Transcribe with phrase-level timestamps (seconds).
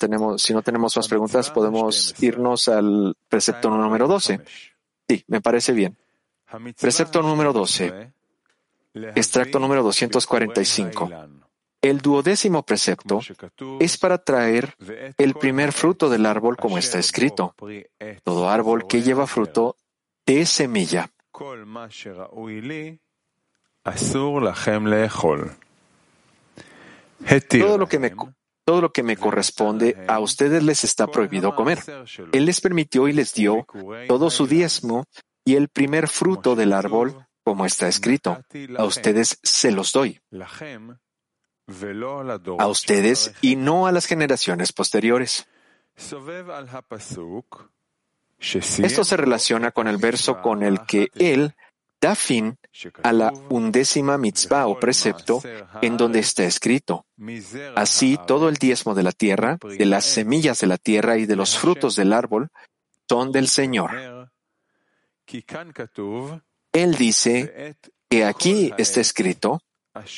[0.00, 4.40] tenemos, si no tenemos más preguntas, podemos irnos al precepto número 12.
[5.08, 5.96] Sí, me parece bien.
[6.80, 8.12] Precepto número 12.
[9.14, 11.10] Extracto número 245.
[11.82, 13.20] El duodécimo precepto
[13.78, 14.74] es para traer
[15.16, 17.54] el primer fruto del árbol como está escrito.
[18.24, 19.76] Todo árbol que lleva fruto
[20.26, 21.10] de semilla.
[27.60, 28.12] Todo lo que me
[28.70, 31.80] todo lo que me corresponde a ustedes les está prohibido comer.
[32.30, 33.66] Él les permitió y les dio
[34.06, 35.06] todo su diezmo
[35.44, 38.44] y el primer fruto del árbol, como está escrito.
[38.78, 40.20] A ustedes se los doy.
[42.60, 45.48] A ustedes y no a las generaciones posteriores.
[48.38, 51.56] Esto se relaciona con el verso con el que él
[52.00, 52.56] da fin
[53.02, 55.42] a la undécima mitzvah o precepto
[55.82, 57.04] en donde está escrito.
[57.76, 61.36] Así todo el diezmo de la tierra, de las semillas de la tierra y de
[61.36, 62.48] los frutos del árbol
[63.08, 64.30] son del Señor.
[66.72, 67.76] Él dice
[68.08, 69.60] que aquí está escrito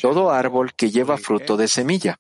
[0.01, 2.19] todo árbol que lleva fruto de semilla.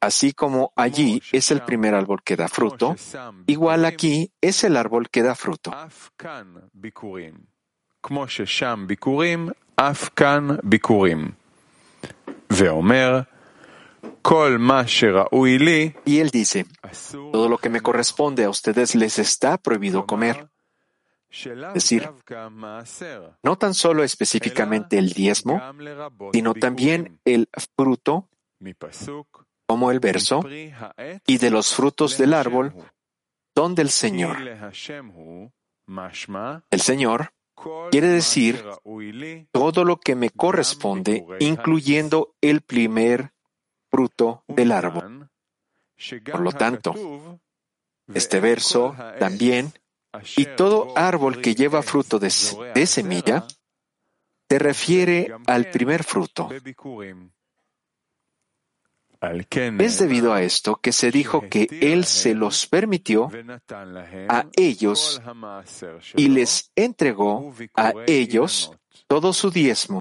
[0.00, 2.94] Así como allí es el primer árbol que da fruto,
[3.46, 5.72] igual aquí es el árbol que da fruto.
[16.04, 16.66] Y él dice,
[17.32, 20.48] todo lo que me corresponde a ustedes les está prohibido comer.
[21.30, 22.08] Es decir,
[23.42, 25.60] no tan solo específicamente el diezmo,
[26.32, 28.28] sino también el fruto
[29.68, 30.42] como el verso,
[31.26, 32.72] y de los frutos del árbol
[33.54, 34.38] son del Señor.
[36.70, 37.34] El Señor
[37.90, 38.64] quiere decir
[39.52, 43.32] todo lo que me corresponde, incluyendo el primer
[43.90, 45.28] fruto del árbol.
[46.32, 47.38] Por lo tanto,
[48.14, 49.74] este verso también,
[50.36, 52.32] y todo árbol que lleva fruto de,
[52.74, 53.46] de semilla,
[54.48, 56.48] se refiere al primer fruto.
[59.20, 63.30] Es debido a esto que se dijo que Él se los permitió
[64.28, 65.20] a ellos
[66.14, 68.72] y les entregó a ellos
[69.08, 70.00] todo su diezmo.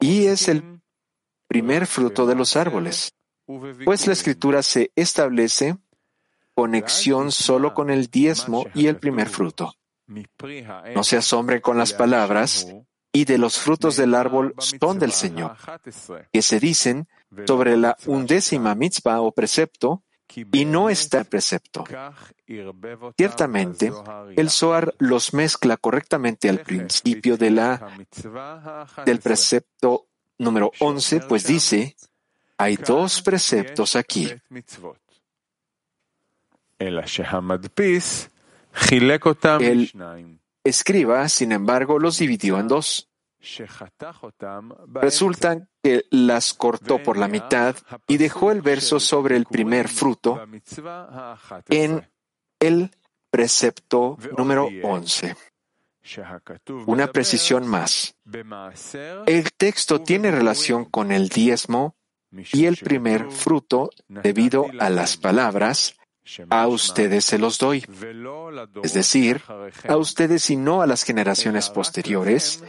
[0.00, 0.80] Y es el
[1.48, 3.12] primer fruto de los árboles.
[3.84, 5.76] Pues la escritura se establece
[6.54, 9.74] conexión solo con el diezmo y el primer fruto.
[10.06, 12.66] No se asombren con las palabras
[13.12, 15.56] y de los frutos del árbol son del Señor,
[16.32, 17.06] que se dicen
[17.46, 20.02] sobre la undécima mitzvah o precepto
[20.52, 21.84] y no está precepto.
[23.16, 23.92] Ciertamente,
[24.36, 27.96] el Zohar los mezcla correctamente al principio de la,
[29.04, 30.06] del precepto
[30.38, 31.96] número 11, pues dice,
[32.58, 34.30] hay dos preceptos aquí.
[36.78, 36.98] El
[40.62, 43.08] escriba, sin embargo, los dividió en dos.
[44.94, 47.76] Resulta que las cortó por la mitad
[48.08, 50.44] y dejó el verso sobre el primer fruto
[51.68, 52.10] en
[52.58, 52.90] el
[53.30, 55.36] precepto número 11.
[56.86, 58.16] Una precisión más.
[59.26, 61.94] El texto tiene relación con el diezmo
[62.52, 65.94] y el primer fruto debido a las palabras
[66.50, 67.86] a ustedes se los doy.
[68.82, 69.40] Es decir,
[69.88, 72.64] a ustedes y no a las generaciones posteriores,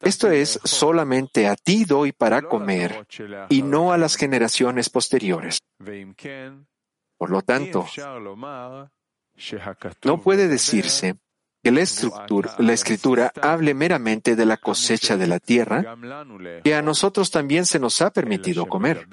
[0.00, 3.06] esto es, solamente a ti doy para comer
[3.48, 5.58] y no a las generaciones posteriores.
[7.16, 7.86] Por lo tanto,
[10.04, 11.16] no puede decirse
[11.62, 11.84] que la,
[12.58, 15.96] la escritura hable meramente de la cosecha de la tierra,
[16.62, 19.06] que a nosotros también se nos ha permitido comer.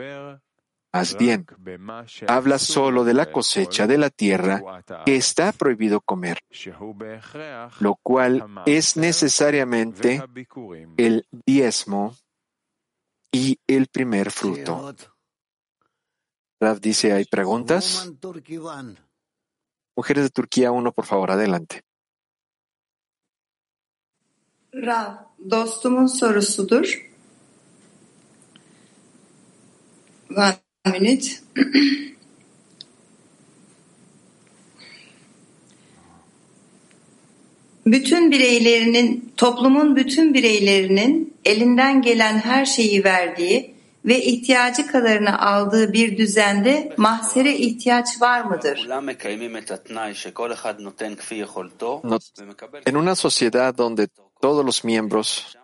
[0.95, 1.45] Más bien,
[2.25, 6.39] habla solo de la cosecha de la tierra que está prohibido comer,
[7.81, 10.23] lo cual es necesariamente
[10.95, 12.15] el diezmo
[13.29, 14.95] y el primer fruto.
[16.61, 18.09] Rav dice, ¿hay preguntas?
[19.97, 21.83] Mujeres de Turquía, uno, por favor, adelante.
[24.71, 26.85] Rav, dostumun sorusudur.
[30.85, 31.27] Minute.
[37.85, 46.17] bütün bireylerinin, toplumun bütün bireylerinin elinden gelen her şeyi verdiği ve ihtiyacı kadarını aldığı bir
[46.17, 48.87] düzende mahsere ihtiyaç var mıdır?
[52.85, 54.07] En una sociedad donde
[54.41, 55.55] todos los miembros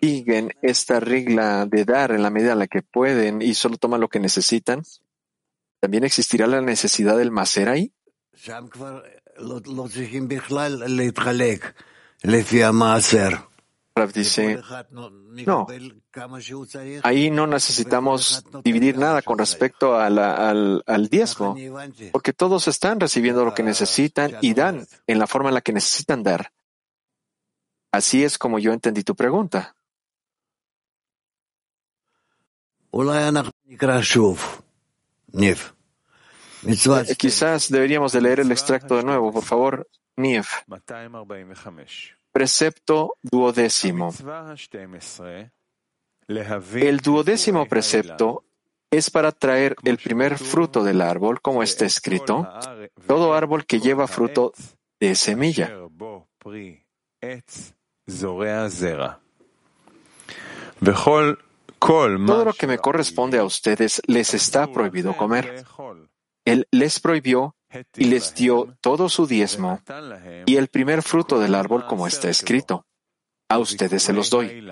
[0.00, 4.00] siguen esta regla de dar en la medida en la que pueden y solo toman
[4.00, 4.82] lo que necesitan,
[5.80, 7.92] ¿también existirá la necesidad del macer ahí?
[14.12, 14.60] Dice,
[15.46, 15.66] no,
[17.02, 21.56] ahí no necesitamos dividir nada con respecto al, al diezmo,
[22.12, 25.72] porque todos están recibiendo lo que necesitan y dan en la forma en la que
[25.72, 26.52] necesitan dar.
[27.90, 29.74] Así es como yo entendí tu pregunta.
[32.78, 32.84] Eh,
[37.16, 39.88] quizás deberíamos de leer el extracto de nuevo, por favor.
[40.16, 40.62] Nief.
[42.32, 44.12] Precepto duodécimo.
[46.28, 48.44] El duodécimo precepto
[48.90, 52.48] es para traer el primer fruto del árbol, como está escrito,
[53.06, 54.52] todo árbol que lleva fruto
[54.98, 55.70] de semilla.
[62.26, 65.64] Todo lo que me corresponde a ustedes les está prohibido comer.
[66.44, 67.56] Él les prohibió
[67.96, 69.80] y les dio todo su diezmo
[70.46, 72.86] y el primer fruto del árbol como está escrito.
[73.48, 74.68] A ustedes se los doy.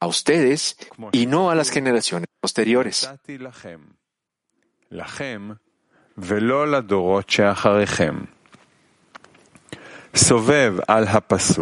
[0.00, 0.76] A ustedes
[1.12, 3.10] y no a las generaciones posteriores.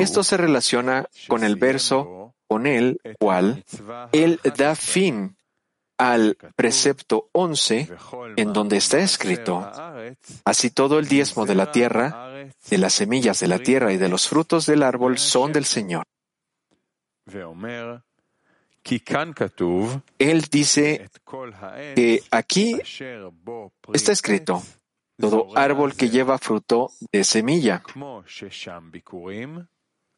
[0.01, 2.20] Esto se relaciona con el verso
[2.51, 3.65] con el cual
[4.11, 5.37] él da fin
[5.97, 7.89] al precepto 11,
[8.37, 9.71] en donde está escrito,
[10.45, 14.09] así todo el diezmo de la tierra, de las semillas de la tierra y de
[14.09, 16.03] los frutos del árbol son del Señor.
[20.19, 21.09] Él dice
[21.95, 22.81] que aquí
[23.93, 24.61] está escrito,
[25.21, 27.85] todo árbol que lleva fruto de semilla.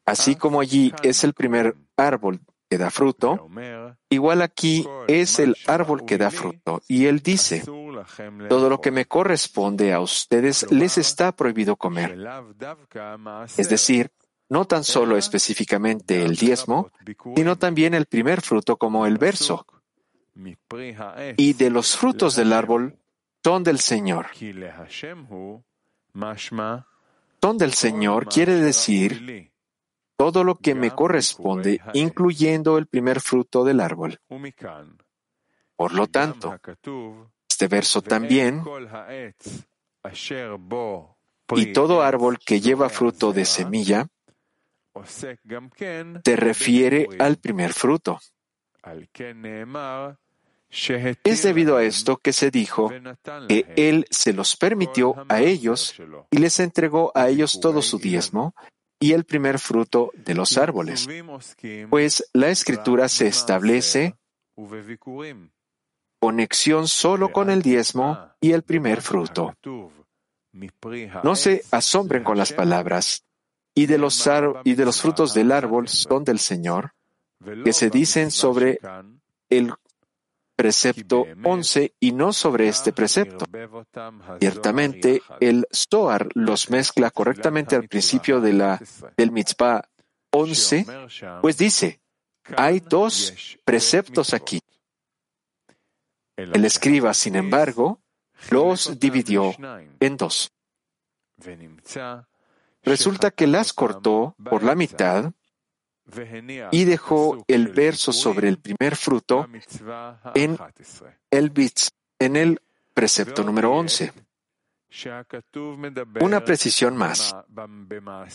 [0.05, 3.47] Así como allí es el primer árbol que da fruto,
[4.09, 6.81] igual aquí es el árbol que da fruto.
[6.87, 7.63] Y él dice,
[8.49, 12.17] todo lo que me corresponde a ustedes les está prohibido comer.
[13.57, 14.11] Es decir,
[14.49, 16.91] no tan solo específicamente el diezmo,
[17.35, 19.65] sino también el primer fruto como el verso.
[21.37, 22.97] Y de los frutos del árbol
[23.43, 24.27] son del Señor.
[27.41, 29.52] Son del Señor quiere decir
[30.15, 34.19] todo lo que me corresponde, incluyendo el primer fruto del árbol.
[35.75, 36.57] Por lo tanto,
[37.49, 38.63] este verso también,
[41.55, 44.07] y todo árbol que lleva fruto de semilla,
[46.23, 48.19] te refiere al primer fruto.
[51.23, 52.91] Es debido a esto que se dijo
[53.47, 55.95] que Él se los permitió a ellos
[56.31, 58.55] y les entregó a ellos todo su diezmo
[59.03, 61.09] y el primer fruto de los árboles,
[61.89, 64.15] pues la escritura se establece
[66.21, 69.57] conexión solo con el diezmo y el primer fruto.
[71.21, 73.25] No se asombren con las palabras,
[73.75, 74.25] y de los,
[74.63, 76.93] y de los frutos del árbol son del Señor,
[77.65, 78.79] que se dicen sobre
[79.49, 79.73] el
[80.55, 83.45] precepto 11 y no sobre este precepto.
[84.39, 89.87] Ciertamente, el Zohar los mezcla correctamente al principio del mitzvah
[90.31, 90.85] 11,
[91.41, 92.01] pues dice,
[92.57, 94.59] hay dos preceptos aquí.
[96.35, 98.01] El escriba, sin embargo,
[98.49, 99.53] los dividió
[99.99, 100.51] en dos.
[102.83, 105.31] Resulta que las cortó por la mitad
[106.71, 109.47] y dejó el verso sobre el primer fruto
[110.35, 110.57] en
[111.31, 111.73] el,
[112.19, 112.61] en el
[112.93, 114.11] precepto número 11.
[116.21, 117.35] Una precisión más.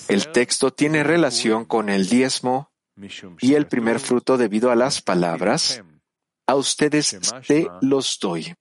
[0.09, 2.73] El texto tiene relación con el diezmo
[3.41, 5.83] y el primer fruto debido a las palabras,
[6.47, 8.55] a ustedes te los doy.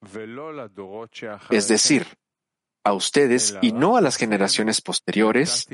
[1.50, 2.06] Es decir,
[2.84, 5.68] a ustedes y no a las generaciones posteriores,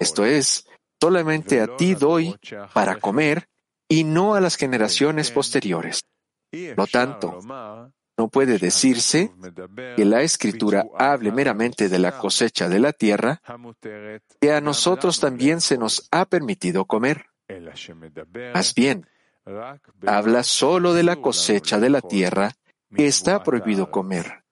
[0.00, 0.66] esto es,
[1.00, 2.36] solamente a ti doy
[2.72, 3.48] para comer
[3.88, 6.04] y no a las generaciones posteriores.
[6.76, 7.38] Lo tanto,
[8.18, 9.32] no puede decirse
[9.96, 13.42] que la escritura hable meramente de la cosecha de la tierra,
[14.40, 17.26] que a nosotros también se nos ha permitido comer.
[18.54, 19.06] Más bien,
[20.06, 22.52] habla solo de la cosecha de la tierra
[22.94, 24.44] que está prohibido comer,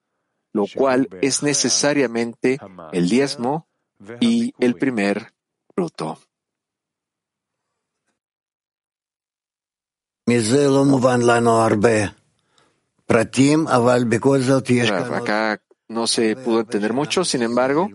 [0.52, 2.58] lo cual es necesariamente
[2.92, 3.66] el diezmo
[4.20, 5.32] y el primer
[5.74, 6.18] fruto.
[15.14, 17.88] Acá no se pudo entender mucho, sin embargo,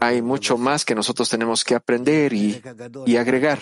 [0.00, 2.60] hay mucho más que nosotros tenemos que aprender y,
[3.06, 3.60] y agregar.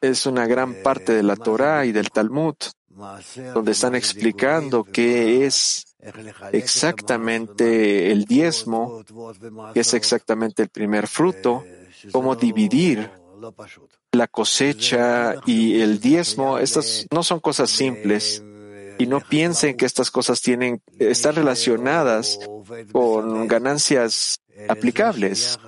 [0.00, 2.54] Es una gran parte de la Torah y del Talmud,
[3.54, 5.96] donde están explicando qué es
[6.52, 9.02] exactamente el diezmo,
[9.72, 11.64] qué es exactamente el primer fruto,
[12.12, 13.10] cómo dividir
[14.12, 16.58] la cosecha y el diezmo.
[16.58, 18.42] Estas no son cosas simples
[18.98, 22.38] y no piensen que estas cosas tienen, están relacionadas
[22.92, 25.58] con ganancias aplicables.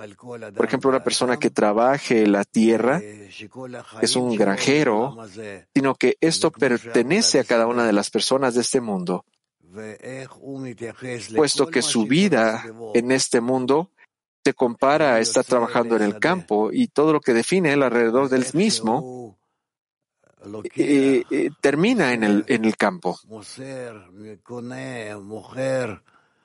[0.55, 3.01] Por ejemplo, una persona que trabaje la tierra
[4.01, 5.17] es un granjero,
[5.73, 9.25] sino que esto pertenece a cada una de las personas de este mundo,
[11.35, 13.91] puesto que su vida en este mundo
[14.43, 18.29] se compara a estar trabajando en el campo y todo lo que define él alrededor
[18.29, 19.37] del mismo
[20.75, 23.19] eh, eh, termina en el, en el campo.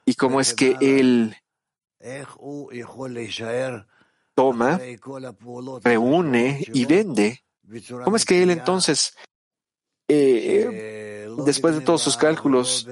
[0.04, 1.36] Y cómo es que él
[4.34, 4.78] toma,
[5.82, 7.42] reúne y vende.
[8.04, 9.16] ¿Cómo es que él entonces,
[10.06, 12.86] eh, después de todos sus cálculos,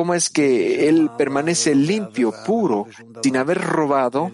[0.00, 2.86] cómo es que él permanece limpio, puro,
[3.22, 4.32] sin haber robado,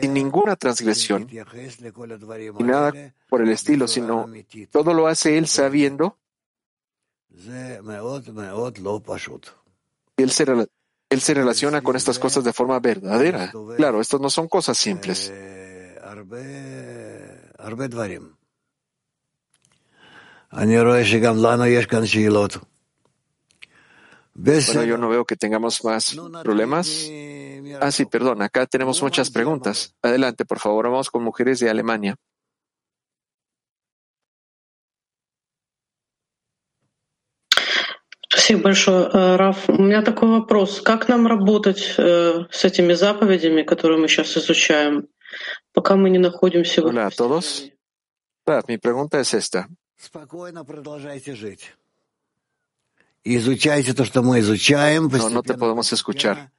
[0.00, 4.26] sin ninguna transgresión, y nada por el estilo, sino
[4.72, 6.18] todo lo hace él sabiendo.
[10.16, 10.44] Él se,
[11.08, 13.52] él se relaciona con estas cosas de forma verdadera.
[13.76, 15.32] Claro, estas no son cosas simples.
[24.40, 27.10] Bueno, yo no veo que tengamos más problemas.
[27.80, 29.96] Ah, sí, perdón, acá tenemos muchas preguntas.
[30.00, 32.14] Adelante, por favor, vamos con mujeres de Alemania.
[38.30, 39.68] Спасибо большое, Раф.
[39.68, 40.82] У меня такой вопрос.
[40.82, 45.08] Как нам работать с этими заповедями, которые мы сейчас изучаем,
[45.72, 47.68] пока мы не находимся в Hola a todos.
[48.68, 49.66] Mi pregunta es esta.
[49.96, 51.74] Спокойно продолжайте жить.
[55.24, 56.52] No, no te podemos escuchar.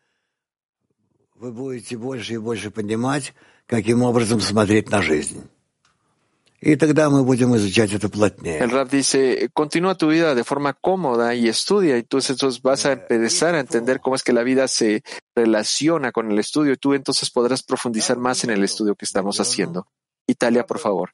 [8.61, 12.85] El Rab dice, continúa tu vida de forma cómoda y estudia, y tú entonces vas
[12.85, 15.01] a empezar a entender cómo es que la vida se
[15.33, 19.39] relaciona con el estudio, y tú entonces podrás profundizar más en el estudio que estamos
[19.39, 19.87] haciendo.
[20.27, 21.11] Italia, por favor.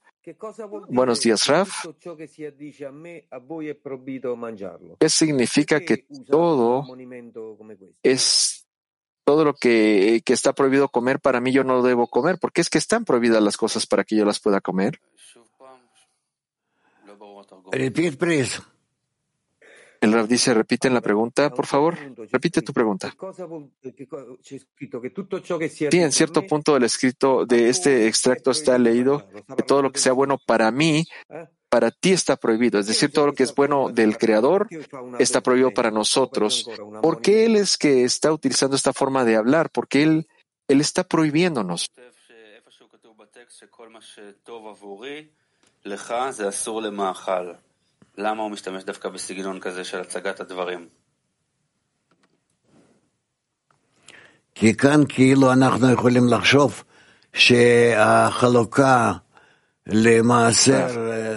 [0.90, 1.86] Buenos días, Raf.
[5.00, 6.86] ¿Qué significa que todo
[8.02, 8.68] es
[9.24, 12.40] todo lo que, que, está prohibido comer para mí yo no lo debo comer?
[12.40, 15.00] ¿Por qué es que están prohibidas las cosas para que yo las pueda comer?
[20.06, 21.98] El Rav dice, repiten la pregunta, por favor.
[22.32, 23.12] Repite tu pregunta.
[25.92, 30.00] Sí, en cierto punto del escrito de este extracto está leído que todo lo que
[30.00, 31.08] sea bueno para mí,
[31.70, 32.80] para ti está prohibido.
[32.80, 34.68] Es decir, todo lo que es bueno del Creador
[35.18, 36.70] está prohibido para nosotros.
[37.02, 39.72] ¿Por qué Él es que está utilizando esta forma de hablar?
[39.72, 40.28] Porque Él,
[40.68, 41.90] él está prohibiéndonos.
[48.18, 50.88] למה הוא משתמש דווקא בסגנון כזה של הצגת הדברים?
[54.56, 56.84] כי כאן כאילו אנחנו יכולים לחשוב
[57.34, 59.14] שהחלוקה
[59.88, 60.88] למעשר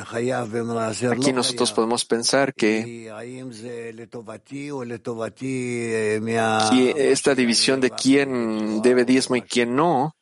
[0.04, 3.10] חייב ומעשר Aquí nosotros podemos pensar que
[7.12, 10.17] esta división de quién debe diezmo y quién no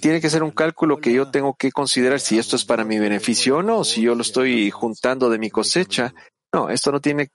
[0.00, 2.98] Tiene que ser un cálculo que yo tengo que considerar si esto es para mi
[2.98, 6.14] beneficio o no, si yo lo estoy juntando de mi cosecha.
[6.52, 7.30] No, esto no tiene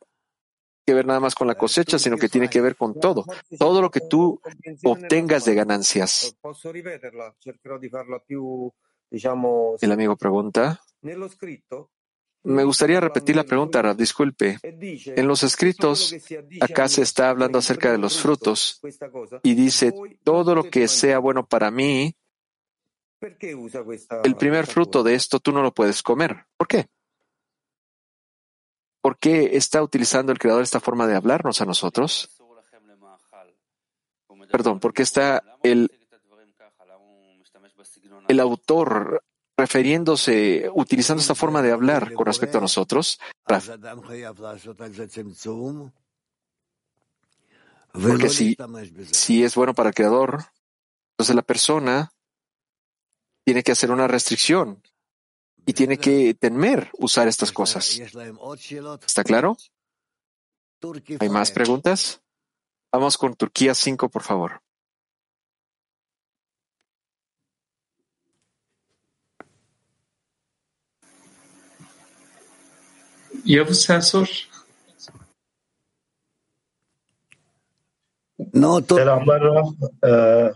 [0.86, 3.25] que ver nada más con la cosecha, sino que tiene que ver con todo,
[3.58, 4.39] todo lo que tú
[4.84, 6.36] obtengas de ganancias.
[9.81, 10.79] El amigo pregunta.
[12.43, 14.60] Me gustaría repetir la pregunta, Disculpe.
[14.63, 16.15] En los escritos,
[16.62, 18.79] acá se está hablando acerca de los frutos
[19.43, 19.93] y dice,
[20.24, 22.15] todo lo que sea bueno para mí,
[24.24, 26.46] el primer fruto de esto tú no lo puedes comer.
[26.55, 26.88] ¿Por qué?
[29.01, 32.29] ¿Por qué está utilizando el Creador esta forma de hablarnos a nosotros?
[34.51, 35.91] Perdón, ¿por qué está el,
[38.27, 39.24] el autor
[39.60, 43.20] refiriéndose, utilizando esta forma de hablar con respecto a nosotros,
[47.92, 48.56] porque si,
[49.12, 50.46] si es bueno para el creador,
[51.12, 52.12] entonces la persona
[53.44, 54.82] tiene que hacer una restricción
[55.66, 58.00] y tiene que temer usar estas cosas.
[59.06, 59.58] ¿Está claro?
[61.20, 62.22] ¿Hay más preguntas?
[62.92, 64.62] Vamos con Turquía 5, por favor.
[73.44, 74.28] Yavuz Sensor.
[78.54, 79.68] No, to- Selamlar Raf.
[80.06, 80.52] Ee,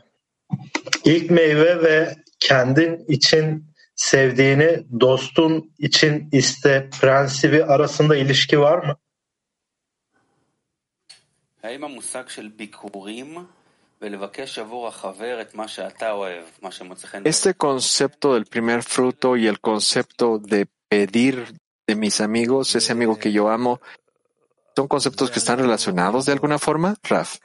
[1.04, 8.96] ilk meyve ve kendin için sevdiğini dostun için iste prensibi arasında ilişki var mı?
[11.62, 13.46] האם המושג של ביקורים
[14.02, 18.82] ולבקש עבור החבר את מה שאתה אוהב, מה שמוצא חן בעיניך, Este concepto del primer
[18.82, 21.36] fruto y el concepto de pedir
[21.87, 23.79] de mis amigos, ese amigo que yo amo,
[24.75, 27.37] ¿Son conceptos que están relacionados de alguna forma, Raf?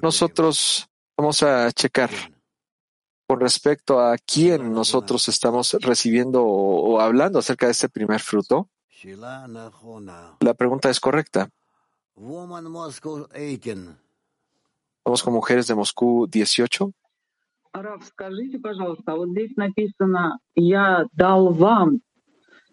[0.00, 2.10] Nosotros vamos a checar
[3.26, 8.68] con respecto a quién nosotros estamos recibiendo o hablando acerca de este primer fruto.
[10.40, 11.50] La pregunta es correcta.
[15.04, 16.92] Vamos con mujeres de Moscú 18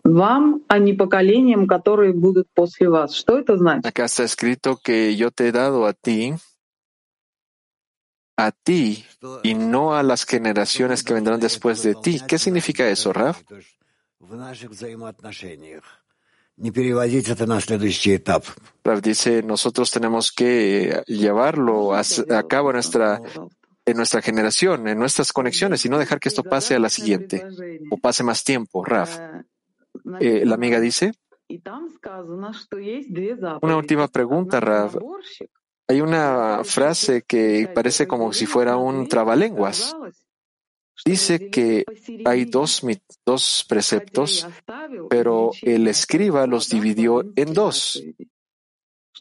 [0.04, 3.14] вам», вам, а не поколениям, которые будут после вас.
[3.14, 3.85] Что это значит?
[3.87, 6.35] Acá está escrito que yo te he dado a ti,
[8.37, 12.21] a ti Что- y no a las generaciones que vendrán después de ti.
[12.26, 13.42] ¿Qué significa eso, Raf?
[13.49, 13.75] То есть
[14.21, 15.85] В наших взаимоотношениях.
[16.57, 18.45] Не переводить это на следующий этап.
[18.85, 23.21] Raf dice, nosotros tenemos que llevarlo a, a cabo en nuestra,
[23.87, 27.45] en nuestra generación, en nuestras conexiones y no dejar que esto pase a la siguiente
[27.90, 28.85] o pase más tiempo.
[28.85, 29.18] Raf,
[30.19, 31.13] Eh, la amiga dice,
[33.62, 35.00] Una última pregunta, Rav.
[35.88, 39.95] hay una frase que parece como si fuera un trabalenguas.
[41.05, 41.83] Dice que
[42.25, 42.81] hay dos,
[43.25, 44.48] dos preceptos,
[45.10, 48.01] pero el escriba los dividió en dos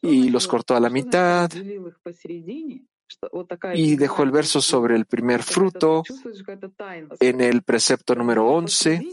[0.03, 1.51] y los cortó a la mitad
[3.75, 6.03] y dejó el verso sobre el primer fruto
[7.21, 9.07] en el precepto número 11.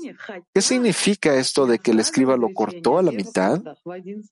[0.53, 3.61] ¿Qué significa esto de que el escriba lo cortó a la mitad?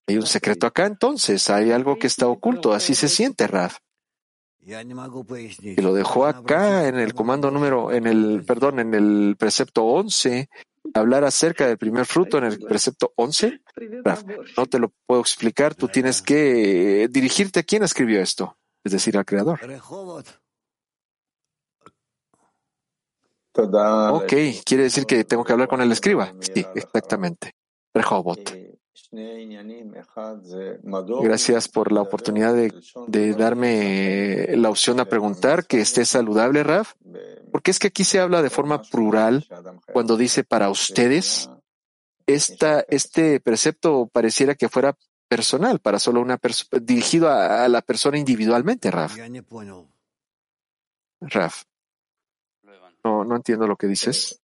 [0.08, 3.77] Hay un secreto acá entonces, hay algo que está oculto, así se siente Raf.
[5.62, 10.50] Y lo dejó acá en el comando número, en el, perdón, en el precepto 11,
[10.94, 13.62] hablar acerca del primer fruto en el precepto 11.
[14.03, 14.24] Raf,
[14.58, 18.92] no te lo puedo explicar, tú tienes que eh, dirigirte a quién escribió esto es
[18.92, 19.59] decir, al Creador.
[23.57, 24.33] Ok,
[24.66, 26.33] quiere decir que tengo que hablar con el escriba.
[26.40, 27.55] Sí, exactamente.
[27.94, 28.51] Rehoboth.
[31.22, 32.74] Gracias por la oportunidad de,
[33.07, 36.94] de, darme la opción a preguntar que esté saludable, Raf,
[37.51, 39.48] porque es que aquí se habla de forma plural
[39.94, 41.50] cuando dice para ustedes.
[42.25, 48.18] Esta, este precepto pareciera que fuera personal, para solo una persona, dirigido a, la persona
[48.18, 49.16] individualmente, Raf.
[51.22, 51.63] Raf.
[53.03, 54.42] No, no entiendo lo que dices.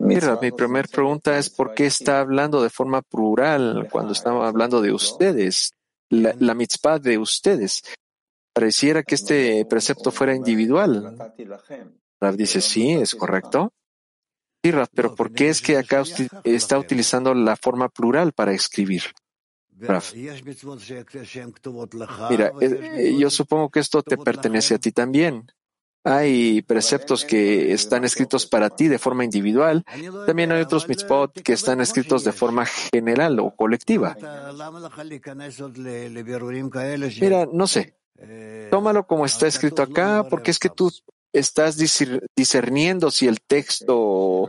[0.00, 4.80] Mira, mi primera pregunta es por qué está hablando de forma plural cuando estamos hablando
[4.82, 5.72] de ustedes,
[6.10, 7.82] la, la mitzvah de ustedes.
[8.52, 11.16] Pareciera que este precepto fuera individual.
[12.20, 13.72] Raf dice, sí, es correcto
[14.94, 16.02] pero ¿por qué es que acá
[16.44, 19.02] está utilizando la forma plural para escribir?
[19.78, 20.14] Raf.
[22.30, 25.46] Mira, eh, yo supongo que esto te pertenece a ti también.
[26.06, 29.84] Hay preceptos que están escritos para ti de forma individual.
[30.26, 34.14] También hay otros mitzvot que están escritos de forma general o colectiva.
[37.20, 37.96] Mira, no sé.
[38.70, 40.92] Tómalo como está escrito acá, porque es que tú
[41.34, 44.48] estás discerniendo si el texto,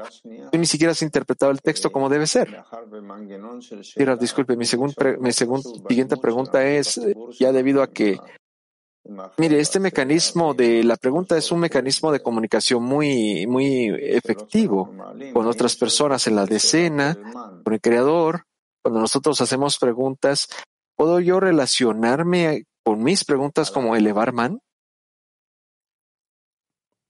[0.51, 2.63] tú ni siquiera has interpretado el texto como debe ser.
[3.97, 7.01] Mira, disculpe, mi, segunda mi segun, siguiente pregunta es,
[7.39, 8.19] ya debido a que,
[9.37, 14.93] mire, este mecanismo de la pregunta es un mecanismo de comunicación muy, muy efectivo
[15.33, 17.17] con otras personas en la decena,
[17.63, 18.43] con el creador.
[18.83, 20.47] Cuando nosotros hacemos preguntas,
[20.95, 24.59] ¿puedo yo relacionarme con mis preguntas como elevar man?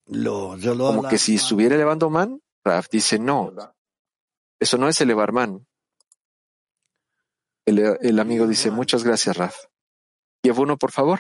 [0.08, 3.52] como que si estuviera elevando man, Raf dice no,
[4.60, 5.66] eso no es elevar man.
[7.66, 9.66] El, amigo dice muchas gracias, Raf.
[10.44, 11.20] Llevo uno, por favor.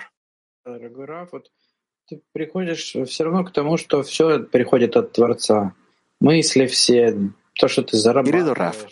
[8.24, 8.86] Querido Raf,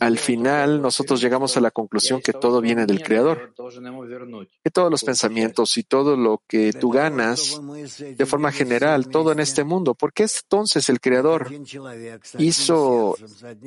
[0.00, 3.52] al final, nosotros llegamos a la conclusión que todo viene del Creador,
[4.62, 7.60] que todos los pensamientos y todo lo que tú ganas,
[8.00, 11.50] de forma general, todo en este mundo, ¿por qué entonces el Creador
[12.38, 13.16] hizo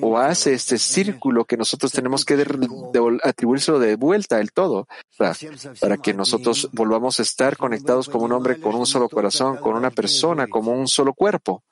[0.02, 2.46] o hace este círculo que nosotros tenemos que
[3.24, 4.88] atribuírselo de vuelta el todo,
[5.18, 9.76] para que nosotros volvamos a estar conectados como un hombre con un solo corazón, con
[9.76, 11.64] una persona, como un solo cuerpo?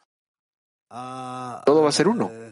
[0.90, 2.49] Todo va a ser uno.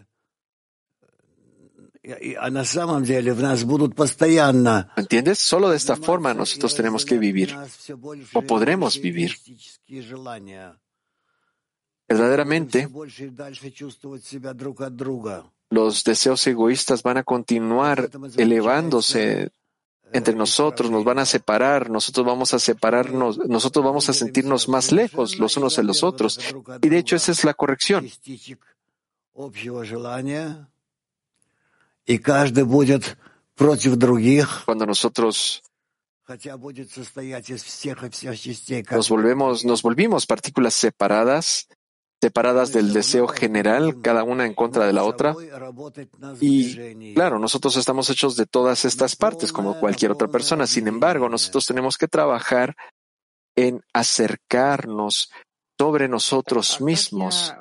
[4.95, 5.39] ¿Entiendes?
[5.39, 7.55] Solo de esta forma nosotros tenemos que vivir
[8.33, 9.35] o podremos vivir.
[12.07, 12.87] Verdaderamente,
[15.69, 19.51] los deseos egoístas van a continuar elevándose
[20.13, 24.93] entre nosotros, nos van a separar, nosotros vamos a separarnos, nosotros vamos a sentirnos más
[24.93, 26.39] lejos los unos de los otros.
[26.81, 28.07] Y de hecho esa es la corrección.
[34.65, 35.61] Cuando nosotros
[38.91, 41.67] nos volvemos, nos volvimos partículas separadas,
[42.21, 45.35] separadas del deseo general, cada una en contra de la otra.
[46.41, 50.65] Y claro, nosotros estamos hechos de todas estas partes, como cualquier otra persona.
[50.67, 52.75] Sin embargo, nosotros tenemos que trabajar
[53.55, 55.31] en acercarnos
[55.77, 57.53] sobre nosotros mismos,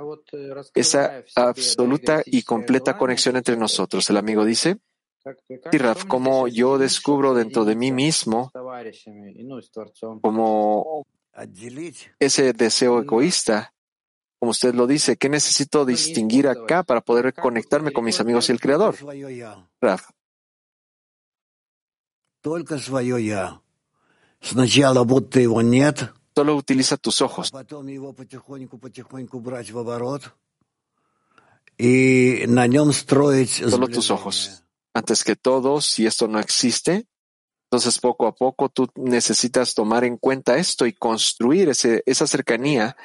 [0.75, 4.09] esa absoluta y completa conexión entre nosotros.
[4.09, 4.79] El amigo dice,
[5.73, 8.51] y Raf, como yo descubro dentro de mí mismo,
[10.23, 11.07] como
[12.19, 13.75] ese deseo egoísta,
[14.39, 18.53] como usted lo dice, ¿qué necesito distinguir acá para poder conectarme con mis amigos y
[18.53, 18.95] el Creador?
[19.81, 20.11] Raf.
[26.37, 27.51] Solo utiliza tus ojos.
[33.71, 34.63] Solo tus ojos.
[34.93, 37.07] Antes que todo, si esto no existe,
[37.71, 42.97] entonces poco a poco tú necesitas tomar en cuenta esto y construir ese, esa cercanía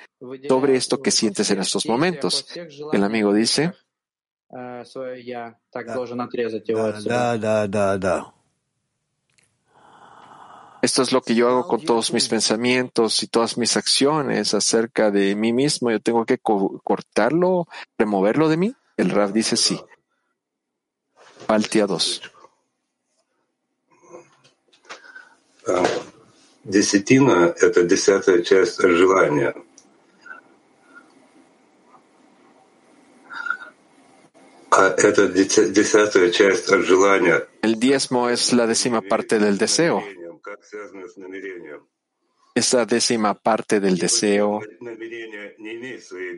[0.50, 2.46] sobre esto que sientes en estos momentos.
[2.92, 3.74] El amigo dice.
[10.83, 15.11] Esto es lo que yo hago con todos mis pensamientos y todas mis acciones acerca
[15.11, 15.91] de mí mismo.
[15.91, 17.67] Yo tengo que cortarlo,
[17.99, 18.75] removerlo de mí.
[18.97, 19.81] El Rav dice sí.
[21.47, 22.23] Paltia 2.
[26.65, 29.55] Десятина – это десятая часть желания.
[37.63, 40.03] El diezmo es la décima parte del deseo.
[42.54, 44.60] Esa décima parte del deseo,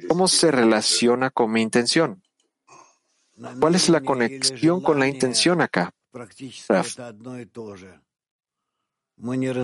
[0.08, 2.22] ¿cómo se relaciona con mi intención?
[3.60, 5.94] ¿Cuál es la conexión con la intención acá?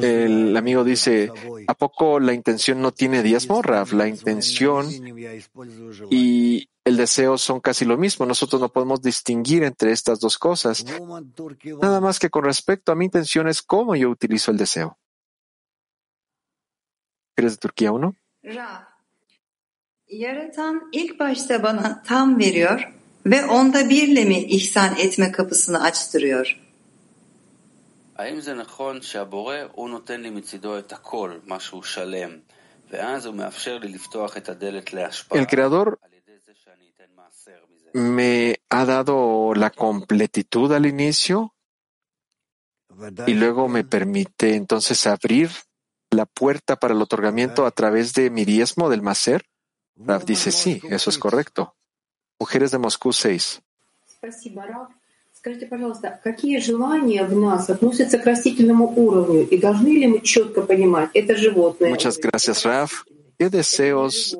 [0.01, 1.31] El amigo dice,
[1.67, 3.93] ¿a poco la intención no tiene diezmo, Raf?
[3.93, 4.87] La intención
[6.09, 8.26] y deseo son casi lo mismo.
[8.26, 10.84] Nosotros no podemos distinguir entre estas dos cosas.
[11.80, 14.98] Nada más que con respecto a mi intención es cómo yo utilizo el deseo.
[17.36, 18.14] ¿Eres de Turquía 1?
[20.08, 22.92] Yaratan ilk başta bana tam veriyor
[23.26, 26.60] ve onda birle mi ihsan etme kapısını açtırıyor?
[28.16, 32.30] האם זה נכון שהבורא הוא נותן לי מצידו את הכל, משהו שלם,
[32.90, 35.42] ואז הוא מאפשר לי לפתוח את הדלת להשפעה?
[35.42, 35.96] El creador
[37.94, 41.54] me ha dado la completitud al inicio
[43.26, 45.50] y luego me permite entonces abrir
[46.10, 49.44] la puerta para el otorgamiento a través de mi diezmo del Maser?
[49.96, 51.76] Rav dice sí, eso es correcto.
[52.38, 53.62] Mujeres de Moscú 6.
[55.44, 60.62] Скажите, пожалуйста, какие желания в нас относятся к растительному уровню, и должны ли мы четко
[60.62, 61.90] понимать, это животное?
[61.90, 63.04] Muchas gracias, Raf.
[63.38, 64.34] ¿Qué deseos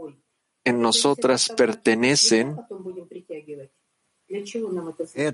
[0.63, 2.57] en nosotras pertenecen.
[4.27, 5.33] Eh,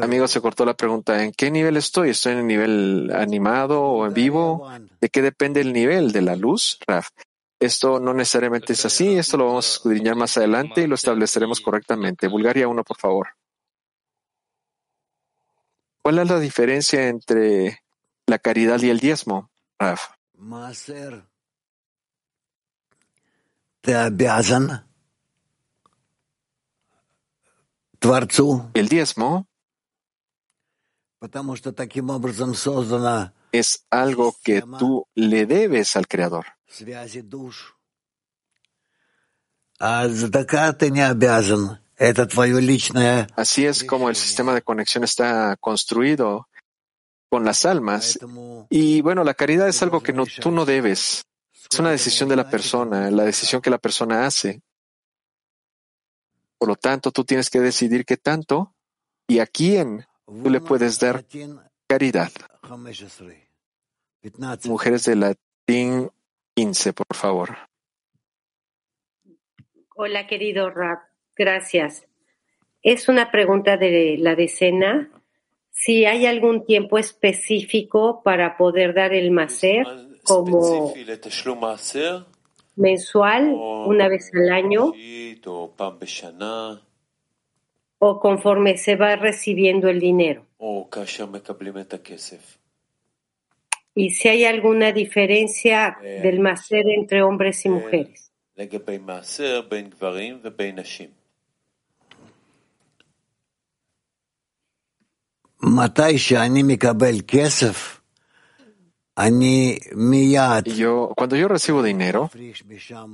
[0.00, 1.22] amigo, se cortó la pregunta.
[1.22, 2.10] ¿En qué nivel estoy?
[2.10, 4.68] ¿Estoy en el nivel animado o en vivo?
[5.00, 7.08] ¿De qué depende el nivel de la luz, Raf?
[7.60, 9.16] Esto no necesariamente es así.
[9.16, 12.26] Esto lo vamos a escudriñar más adelante y lo estableceremos correctamente.
[12.26, 13.28] Bulgaria 1, por favor.
[16.02, 17.80] ¿Cuál es la diferencia entre
[18.30, 20.12] la caridad y el diezmo, Raf?
[28.74, 29.46] El diezmo
[33.52, 36.46] es algo que tú le debes al Creador.
[43.36, 46.48] Así es como el sistema de conexión está construido
[47.30, 48.18] con las almas.
[48.68, 51.24] Y bueno, la caridad es algo que no, tú no debes.
[51.70, 54.60] Es una decisión de la persona, la decisión que la persona hace.
[56.58, 58.74] Por lo tanto, tú tienes que decidir qué tanto
[59.26, 61.24] y a quién tú le puedes dar
[61.86, 62.32] caridad.
[64.64, 66.10] Mujeres de latín
[66.56, 67.56] 15, por favor.
[69.94, 71.04] Hola, querido Rap.
[71.36, 72.04] Gracias.
[72.82, 75.10] Es una pregunta de la decena.
[75.70, 79.86] Si hay algún tiempo específico para poder dar el macer,
[80.24, 80.92] como
[82.76, 84.92] mensual, una vez al año,
[87.98, 90.46] o conforme se va recibiendo el dinero.
[93.94, 98.32] Y si hay alguna diferencia del macer entre hombres y mujeres.
[110.64, 112.30] Yo, cuando yo recibo dinero,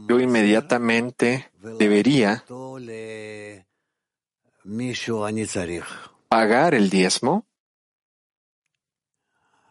[0.08, 2.44] yo inmediatamente debería
[6.28, 7.46] pagar el diezmo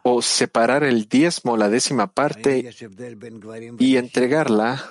[0.07, 2.69] o separar el diezmo, la décima parte,
[3.79, 4.83] y entregarla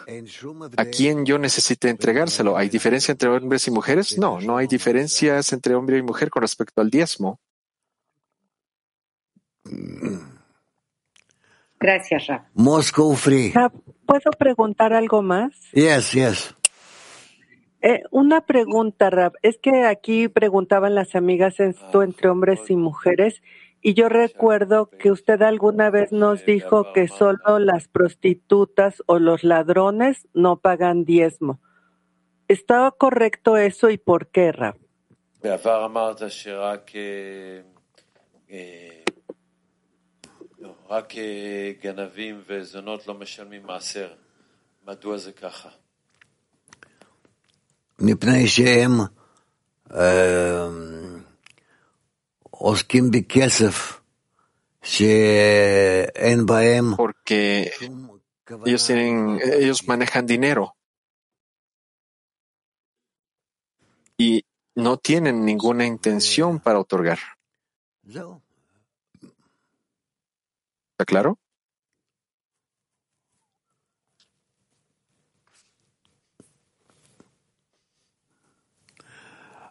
[0.77, 2.57] a quien yo necesite entregárselo.
[2.57, 4.19] ¿Hay diferencia entre hombres y mujeres?
[4.19, 7.39] No, no hay diferencias entre hombre y mujer con respecto al diezmo.
[11.81, 12.43] Gracias, Rab.
[12.55, 13.53] Moscow Free.
[14.07, 15.53] ¿Puedo preguntar algo más?
[15.73, 16.55] Yes, yes.
[17.83, 19.35] Eh, una pregunta, Rab.
[19.43, 23.43] Es que aquí preguntaban las amigas esto entre hombres y mujeres
[23.87, 29.45] y yo recuerdo que usted alguna vez nos dijo que solo las prostitutas o los
[29.45, 31.61] ladrones no pagan diezmo.
[32.49, 34.77] ¿Estaba correcto eso y por qué, Rab?
[48.00, 48.92] מפני שהם
[56.96, 57.72] porque
[58.66, 60.76] ellos tienen, ellos manejan dinero
[64.18, 64.44] y
[64.76, 67.20] no tienen ninguna intención para otorgar.
[71.05, 71.39] ¿Está claro?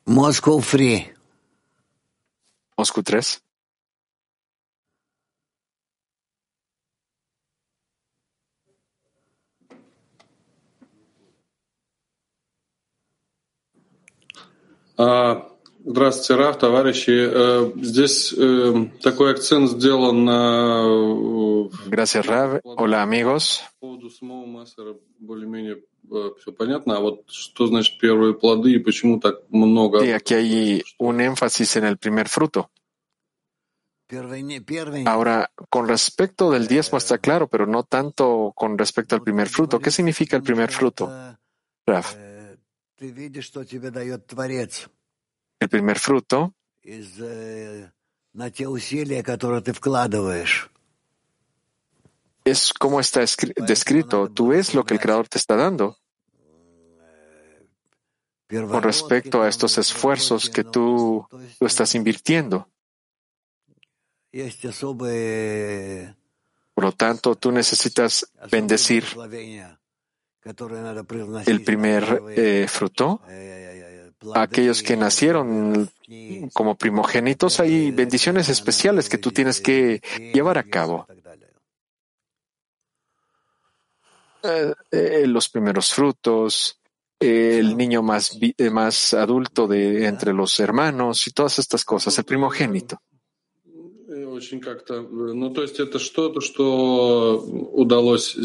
[0.05, 1.11] Moscow Free.
[2.77, 3.43] Moscú 3.
[15.85, 17.81] Здравствуйте, Раф, товарищи.
[17.83, 18.33] Здесь
[19.01, 21.69] такой акцент сделан на...
[21.87, 22.61] Gracias, Rav.
[22.63, 23.59] Hola, amigos.
[23.79, 25.81] По поводу самого Массера более-менее
[26.39, 26.95] все понятно.
[26.97, 29.99] А вот что значит первые плоды и почему так много...
[29.99, 32.69] Sí, aquí hay un énfasis en el primer fruto.
[35.05, 39.79] Ahora, con respecto del diezmo está claro, pero no tanto con respecto al primer fruto.
[39.79, 41.09] ¿Qué significa el primer fruto,
[41.85, 42.15] Raf?
[45.63, 46.53] El primer fruto
[52.43, 54.29] es como está descrito.
[54.29, 55.97] Tú ves lo que el Creador te está dando
[58.49, 61.25] con respecto a estos esfuerzos que tú,
[61.57, 62.67] tú estás invirtiendo.
[66.73, 69.05] Por lo tanto, tú necesitas bendecir
[71.45, 73.21] el primer eh, fruto.
[74.35, 75.89] Aquellos que nacieron
[76.53, 80.01] como primogénitos, hay bendiciones especiales que tú tienes que
[80.33, 81.07] llevar a cabo.
[84.43, 86.79] Eh, eh, los primeros frutos,
[87.19, 88.37] el niño más,
[88.71, 93.01] más adulto de entre los hermanos y todas estas cosas, el primogénito
[94.32, 97.38] очень как-то, ну, то есть это что-то, что
[97.72, 98.36] удалось,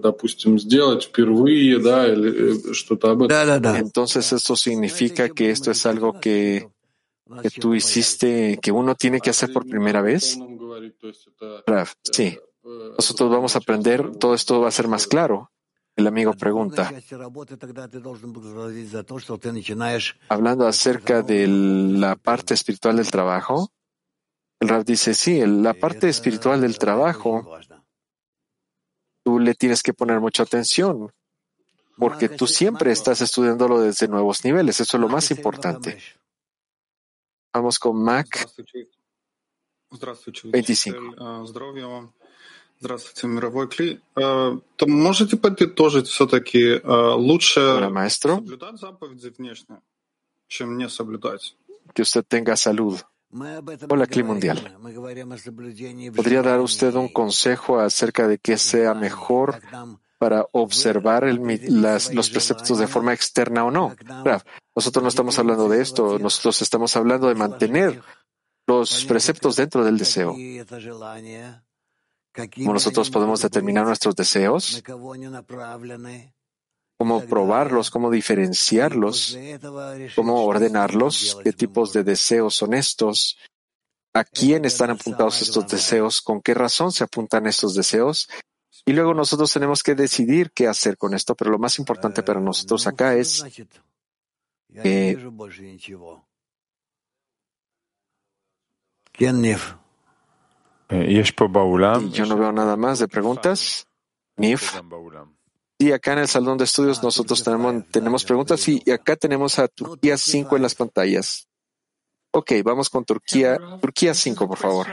[0.00, 3.28] допустим, сделать впервые, да, или что-то об этом.
[3.28, 3.78] Да, да, да.
[3.78, 6.68] Entonces esto significa que esto es algo que,
[7.42, 10.38] que tú hiciste, que uno tiene que hacer por primera vez.
[11.66, 12.38] Raf, sí.
[12.62, 15.50] Nosotros vamos a aprender, todo esto va a ser más claro.
[15.94, 16.90] El amigo pregunta,
[20.28, 23.70] hablando acerca de la parte espiritual del trabajo,
[24.60, 27.58] el Rav dice, sí, la parte espiritual del trabajo,
[29.24, 31.12] tú le tienes que poner mucha atención.
[31.96, 34.80] porque tú siempre estás estudiándolo desde nuevos niveles.
[34.80, 35.98] Eso es lo más importante.
[37.52, 38.48] Vamos con Mac
[39.90, 40.98] 25.
[42.80, 44.00] Здравствуйте, мировой Кли.
[44.14, 48.36] То можете подытожить все-таки лучше Hola, maestro.
[48.38, 49.80] соблюдать заповеди внешне,
[50.48, 51.54] чем не соблюдать?
[51.94, 53.00] Que usted tenga salud.
[53.89, 54.77] Hola, Cli Mundial.
[56.15, 59.59] ¿Podría dar usted un consejo acerca de qué sea mejor
[60.17, 63.95] para observar el mi- las- los preceptos de forma externa o no?
[64.75, 68.01] Nosotros no estamos hablando de esto, nosotros estamos hablando de mantener
[68.67, 70.33] los preceptos dentro del deseo.
[72.33, 74.83] Como nosotros podemos determinar nuestros deseos,
[76.97, 79.37] cómo probarlos, cómo diferenciarlos,
[80.15, 83.37] cómo ordenarlos, qué tipos de deseos son estos,
[84.13, 88.29] a quién están apuntados estos deseos, con qué razón se apuntan estos deseos.
[88.85, 92.39] Y luego nosotros tenemos que decidir qué hacer con esto, pero lo más importante para
[92.39, 93.43] nosotros acá es
[94.71, 95.27] que
[102.11, 103.87] yo no veo nada más de preguntas.
[104.37, 104.79] Nif.
[105.77, 109.59] Y acá en el salón de estudios nosotros tenemos, tenemos preguntas y, y acá tenemos
[109.59, 111.47] a Turquía 5 en las pantallas.
[112.31, 113.57] Ok, vamos con Turquía.
[113.81, 114.87] Turquía 5, por favor.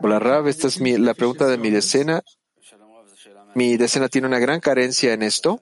[0.00, 0.46] Hola, Rab.
[0.48, 2.22] Esta es mi, la pregunta de mi decena.
[3.54, 5.60] Mi decena tiene una gran carencia en esto.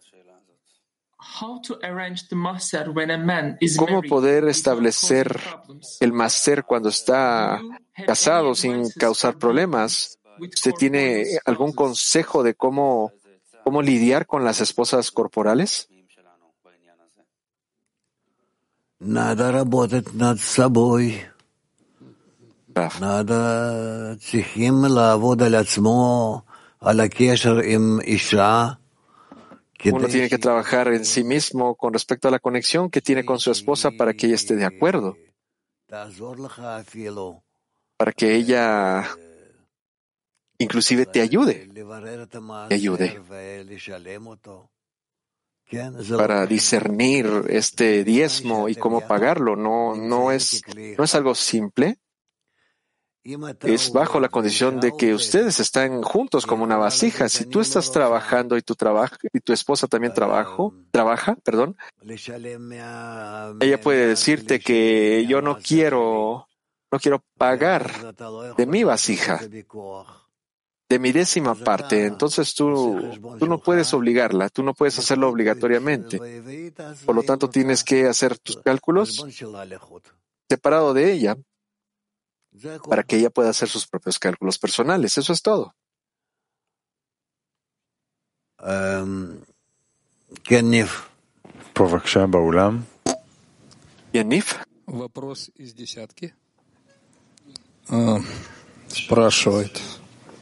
[3.76, 5.40] ¿Cómo poder establecer
[6.00, 7.60] el máster cuando está
[8.06, 10.18] casado sin causar problemas?
[10.40, 13.12] ¿Usted tiene algún consejo de cómo,
[13.68, 15.90] ¿Cómo lidiar con las esposas corporales?
[18.98, 19.52] Nada
[29.92, 33.38] uno tiene que trabajar en sí mismo con respecto a la conexión que tiene con
[33.38, 35.14] su esposa para que ella esté de acuerdo,
[37.98, 39.04] para que ella
[40.58, 41.70] inclusive te ayude,
[42.68, 43.20] te ayude
[46.16, 49.56] para discernir este diezmo y cómo pagarlo.
[49.56, 50.62] No, no, es,
[50.96, 51.98] no es algo simple.
[53.60, 57.28] Es bajo la condición de que ustedes están juntos como una vasija.
[57.28, 61.76] Si tú estás trabajando y tu, trabaja, y tu esposa también trabajo, trabaja, perdón,
[63.60, 66.48] ella puede decirte que yo no quiero,
[66.90, 68.14] no quiero pagar
[68.56, 69.40] de mi vasija
[70.88, 72.98] de mi décima parte, entonces tú,
[73.40, 76.72] no puedes obligarla, tú no puedes hacerlo obligatoriamente.
[77.04, 79.24] Por lo tanto, tienes que hacer tus cálculos
[80.48, 81.36] separado de ella
[82.88, 85.18] para que ella pueda hacer sus propios cálculos personales.
[85.18, 85.74] Eso es todo.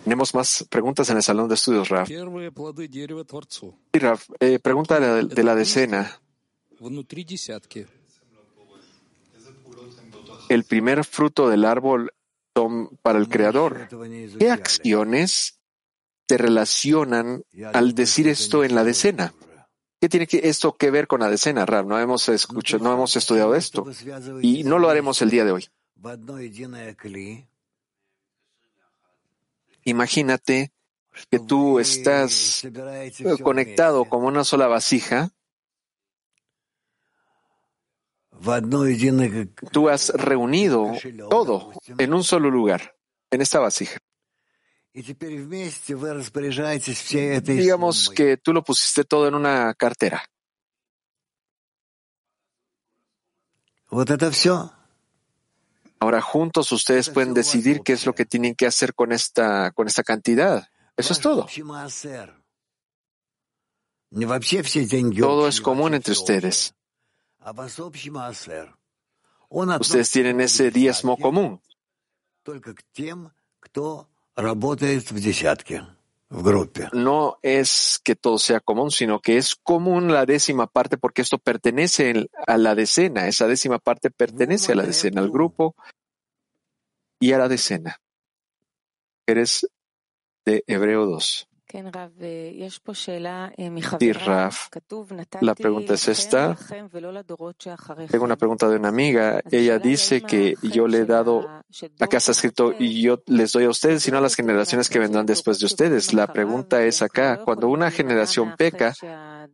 [0.07, 2.07] Tenemos más preguntas en el salón de estudios, Raf.
[3.93, 6.21] Sí, Raf, eh, pregunta de, la decena.
[10.49, 12.13] El primer fruto del árbol
[13.03, 13.89] para el Creador.
[14.39, 15.59] ¿Qué acciones
[16.29, 17.43] se relacionan
[17.73, 19.35] al decir esto en la decena?
[20.01, 21.85] ¿Qué tiene esto que ver con la decena, Rab?
[21.85, 23.85] No hemos escuchado, no hemos estudiado esto
[24.41, 25.69] y no lo haremos el día de hoy.
[29.87, 30.73] Imagínate
[31.31, 35.31] que tú estás eh, conectado como una sola vasija.
[39.71, 40.93] Tú has reunido
[41.31, 42.97] todo en un solo lugar,
[43.31, 43.99] en esta vasija.
[47.55, 50.25] Digamos que tú lo pusiste todo en una cartera.
[55.99, 59.87] Ahora juntos ustedes pueden decidir qué es lo que tienen que hacer con esta, con
[59.87, 60.69] esta cantidad.
[60.97, 61.47] Eso es todo.
[65.27, 66.75] Todo es común entre ustedes.
[69.81, 71.61] Ustedes tienen ese diezmo común.
[76.93, 81.39] No es que todo sea común, sino que es común la décima parte porque esto
[81.39, 83.29] pertenece a la decena.
[83.29, 85.77] Esa décima parte pertenece ah, a la decena, al grupo
[87.21, 88.01] y a la decena.
[89.27, 89.69] Eres
[90.45, 91.49] de Hebreo 2.
[93.99, 94.69] Sí, Raf.
[95.41, 96.57] La pregunta es esta.
[98.11, 99.41] Tengo una pregunta de una amiga.
[99.51, 101.49] Ella dice que yo le he dado,
[102.01, 105.27] acá está escrito, y yo les doy a ustedes, sino a las generaciones que vendrán
[105.27, 106.13] después de ustedes.
[106.15, 108.95] La pregunta es acá, cuando una generación peca,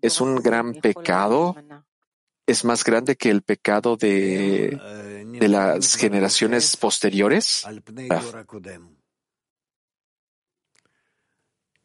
[0.01, 1.57] ¿es un gran pecado?
[2.47, 4.79] ¿Es más grande que el pecado de,
[5.39, 7.65] de las generaciones posteriores?
[8.09, 8.35] Raf.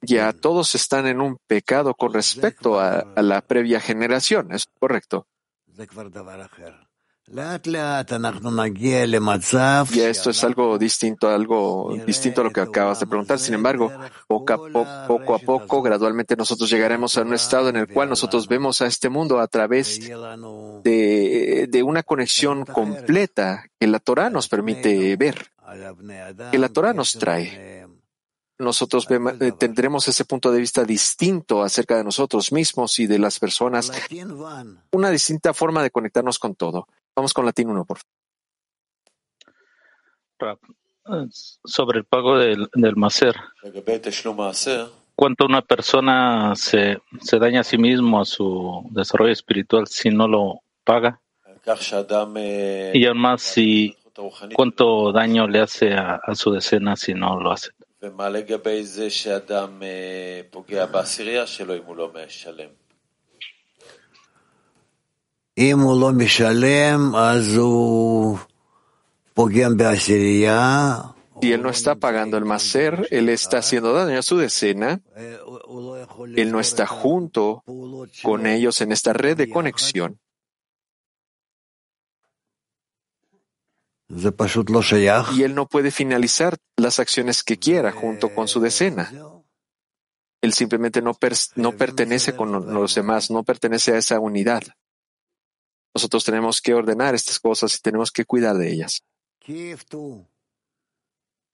[0.07, 5.27] Ya todos están en un pecado con respecto a, a la previa generación, ¿es correcto?
[9.91, 13.37] Ya esto es algo distinto, algo distinto a lo que acabas de preguntar.
[13.37, 13.91] Sin embargo,
[14.27, 18.07] poco a poco, poco a poco, gradualmente nosotros llegaremos a un estado en el cual
[18.07, 19.99] nosotros vemos a este mundo a través
[20.83, 25.51] de, de una conexión completa que la Torah nos permite ver,
[26.49, 27.86] que la Torah nos trae.
[28.59, 33.19] Nosotros vemos- eh, tendremos ese punto de vista distinto acerca de nosotros mismos y de
[33.19, 33.89] las personas,
[34.91, 36.87] una distinta forma de conectarnos con todo.
[37.15, 37.99] Vamos con Latín 1, por
[40.39, 40.59] favor.
[41.65, 43.35] Sobre el pago del, del macer.
[45.15, 50.27] ¿Cuánto una persona se, se daña a sí mismo, a su desarrollo espiritual, si no
[50.27, 51.19] lo paga?
[52.93, 53.95] Y además, si,
[54.55, 57.71] ¿cuánto daño le hace a, a su decena si no lo hace?
[58.02, 62.68] ומה לגבי זה שאדם אה, פוגע בעשירייה שלו אם הוא לא משלם?
[65.58, 68.38] אם הוא לא משלם, אז הוא
[69.34, 70.96] פוגם בעשירייה,
[71.42, 75.00] Si él no está pagando el macer, él está haciendo daño a su decena,
[76.36, 77.64] él no está junto
[78.22, 80.20] con ellos en esta red de conexión.
[84.09, 89.11] y él no puede finalizar las acciones que quiera junto con su decena.
[90.41, 91.17] Él simplemente no,
[91.55, 94.63] no pertenece con los demás, no pertenece a esa unidad.
[95.93, 99.03] Nosotros tenemos que ordenar estas cosas y tenemos que cuidar de ellas.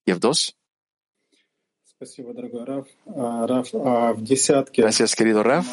[0.05, 0.57] Kiev 2.
[4.81, 5.65] Gracias, querido Raf.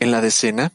[0.00, 0.72] En la decena,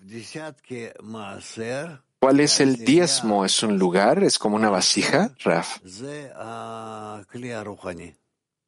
[2.20, 3.46] ¿cuál es el diezmo?
[3.46, 4.24] ¿Es un lugar?
[4.24, 5.34] ¿Es como una vasija?
[5.44, 5.80] Raf.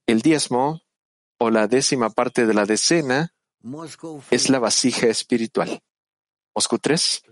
[0.08, 0.82] El diezmo
[1.38, 3.34] o la décima parte de la decena
[4.32, 5.82] es la vasija espiritual.
[6.56, 7.24] Moscú 3.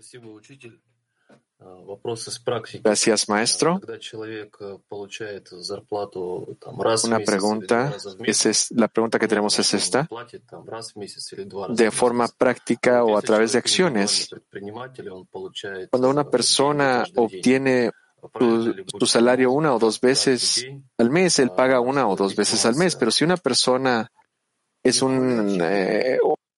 [2.82, 3.80] Gracias, maestro.
[7.04, 7.96] Una pregunta,
[8.26, 10.08] es, la pregunta que tenemos es esta.
[11.70, 14.28] De forma práctica o a través de acciones,
[15.90, 17.90] cuando una persona obtiene
[18.32, 20.66] tu, salario una o dos veces
[20.98, 24.10] al mes, él paga una o dos veces al mes, pero si una persona
[24.82, 25.58] es un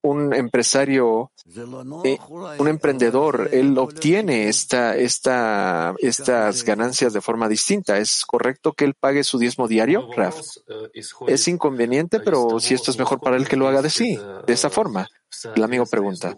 [0.06, 1.32] un empresario,
[2.04, 2.18] eh,
[2.58, 5.04] un emprendedor, él obtiene estas
[6.64, 7.98] ganancias de forma distinta.
[7.98, 10.40] ¿Es correcto que él pague su diezmo diario, Raf?
[11.26, 14.52] Es inconveniente, pero si esto es mejor para él que lo haga de sí, de
[14.52, 15.08] esa forma.
[15.54, 16.36] El amigo pregunta.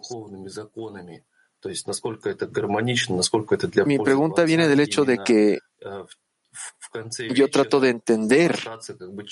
[3.85, 5.59] Mi pregunta viene del hecho de que
[7.35, 8.57] yo trato de entender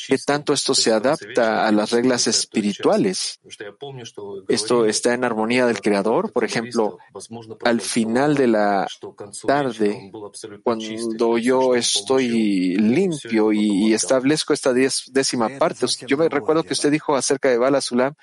[0.08, 3.40] qué tanto esto se adapta a las reglas espirituales.
[4.48, 6.32] Esto está en armonía del Creador.
[6.32, 6.98] Por ejemplo,
[7.64, 8.88] al final de la
[9.46, 10.12] tarde,
[10.64, 17.16] cuando yo estoy limpio y, establezco esta décima parte, yo me recuerdo que usted dijo
[17.16, 18.14] acerca de Bala Sulam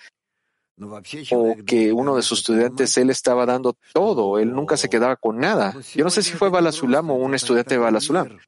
[1.30, 5.38] o que uno de sus estudiantes, él estaba dando todo, él nunca se quedaba con
[5.38, 5.74] nada.
[5.94, 8.38] Yo no sé si fue Balasulam o un estudiante de Balasulam,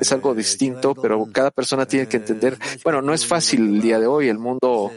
[0.00, 2.58] es algo distinto, pero cada persona tiene que entender.
[2.84, 4.90] Bueno, no es fácil el día de hoy, el mundo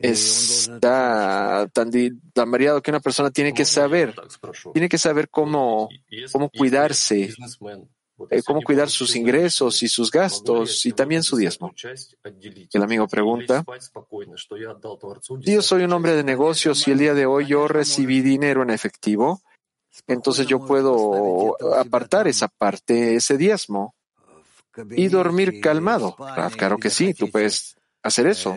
[0.00, 1.90] está tan,
[2.50, 4.14] variado que una persona tiene que saber,
[4.72, 5.88] tiene que saber cómo,
[6.32, 7.34] cómo cuidarse,
[8.30, 11.72] eh, cómo cuidar sus ingresos y sus gastos y también su diezmo.
[12.72, 13.64] El amigo pregunta,
[15.40, 18.70] yo soy un hombre de negocios y el día de hoy yo recibí dinero en
[18.70, 19.42] efectivo
[20.06, 23.94] entonces yo puedo apartar esa parte, ese diezmo,
[24.96, 26.16] y dormir calmado.
[26.18, 28.56] Ah, claro que sí, tú puedes hacer eso.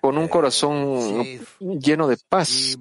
[0.00, 1.22] Con un corazón
[1.60, 2.76] lleno de paz,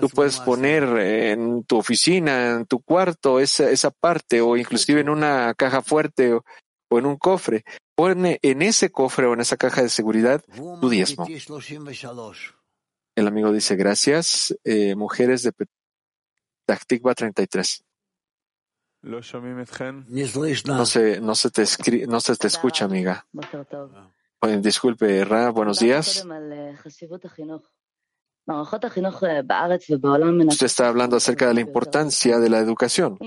[0.00, 5.08] tú puedes poner en tu oficina, en tu cuarto, esa, esa parte, o inclusive en
[5.08, 6.44] una caja fuerte o,
[6.90, 7.64] o en un cofre.
[7.94, 10.42] Pone en ese cofre o en esa caja de seguridad
[10.80, 11.26] tu diezmo.
[13.18, 14.56] El amigo dice, gracias.
[14.62, 15.52] Eh, mujeres de
[16.64, 17.84] Tacticba 33.
[20.76, 21.64] No se, no, se te
[22.06, 23.26] no se te escucha, amiga.
[24.40, 24.56] Ah.
[24.60, 26.24] Disculpe, Ra, buenos días.
[30.46, 33.18] Usted está hablando acerca de la importancia de la educación.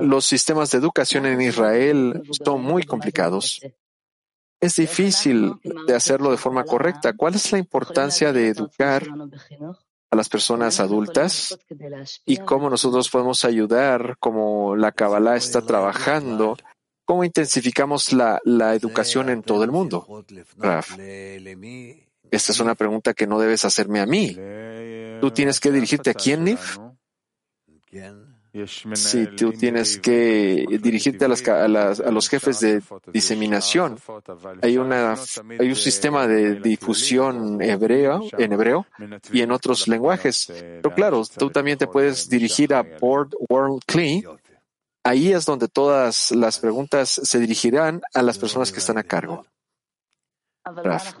[0.00, 3.60] Los sistemas de educación en Israel son muy complicados.
[4.62, 5.54] Es difícil
[5.88, 7.14] de hacerlo de forma correcta.
[7.14, 9.02] ¿Cuál es la importancia de educar
[10.08, 11.58] a las personas adultas
[12.24, 16.56] y cómo nosotros podemos ayudar, como la Kabbalah está trabajando,
[17.04, 20.24] cómo intensificamos la, la educación en todo el mundo?
[20.58, 24.36] Raf, esta es una pregunta que no debes hacerme a mí.
[25.20, 26.78] Tú tienes que dirigirte a quién, Nif?
[28.94, 33.98] Sí, tú tienes que dirigirte a, las, a, las, a, los jefes de diseminación.
[34.60, 35.16] Hay, una,
[35.58, 38.86] hay un sistema de difusión hebreo, en hebreo
[39.32, 40.52] y en otros lenguajes.
[40.82, 44.22] Pero claro, tú también te puedes dirigir a Board World Clean.
[45.02, 49.46] Ahí es donde todas las preguntas se dirigirán a las personas que están a cargo.
[50.64, 51.14] Raf.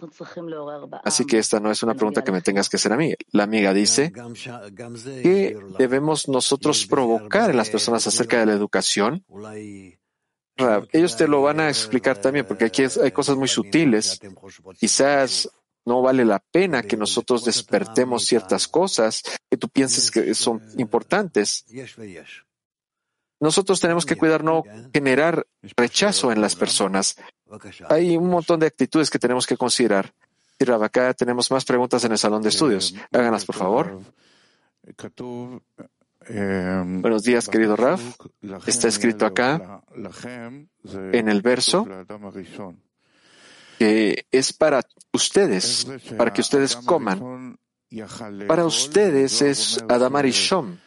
[1.04, 3.14] Así que esta no es una pregunta que me tengas que hacer a mí.
[3.32, 4.12] La amiga dice
[5.04, 9.24] que debemos nosotros provocar en las personas acerca de la educación.
[10.56, 14.20] Raf, ellos te lo van a explicar también, porque aquí hay cosas muy sutiles.
[14.78, 15.48] Quizás
[15.84, 21.64] no vale la pena que nosotros despertemos ciertas cosas que tú pienses que son importantes.
[23.40, 24.62] Nosotros tenemos que cuidar no
[24.92, 27.16] generar rechazo en las personas.
[27.88, 30.12] Hay un montón de actitudes que tenemos que considerar.
[30.58, 32.94] Y Rab, acá tenemos más preguntas en el salón de estudios.
[33.10, 34.00] Háganlas, por favor.
[36.28, 38.00] Buenos días, querido Raf.
[38.66, 39.82] Está escrito acá
[40.84, 41.86] en el verso
[43.78, 44.82] que es para
[45.12, 45.86] ustedes,
[46.16, 47.58] para que ustedes coman.
[48.46, 50.78] Para ustedes es Adam Arishom.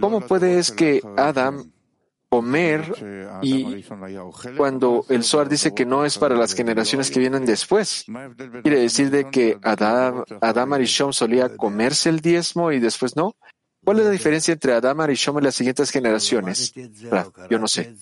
[0.00, 1.71] ¿Cómo puede es que Adam
[2.32, 2.94] comer
[3.42, 3.84] y
[4.56, 8.06] cuando el Zohar dice que no es para las generaciones que vienen después.
[8.62, 13.36] Quiere decir de que Adam, Adam Arishom solía comerse el diezmo y después no.
[13.84, 16.72] ¿Cuál es la diferencia entre Adam Arishom y las siguientes generaciones?
[17.50, 17.94] Yo no sé.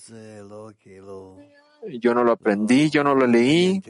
[2.00, 3.82] Yo no lo aprendí, yo no lo leí.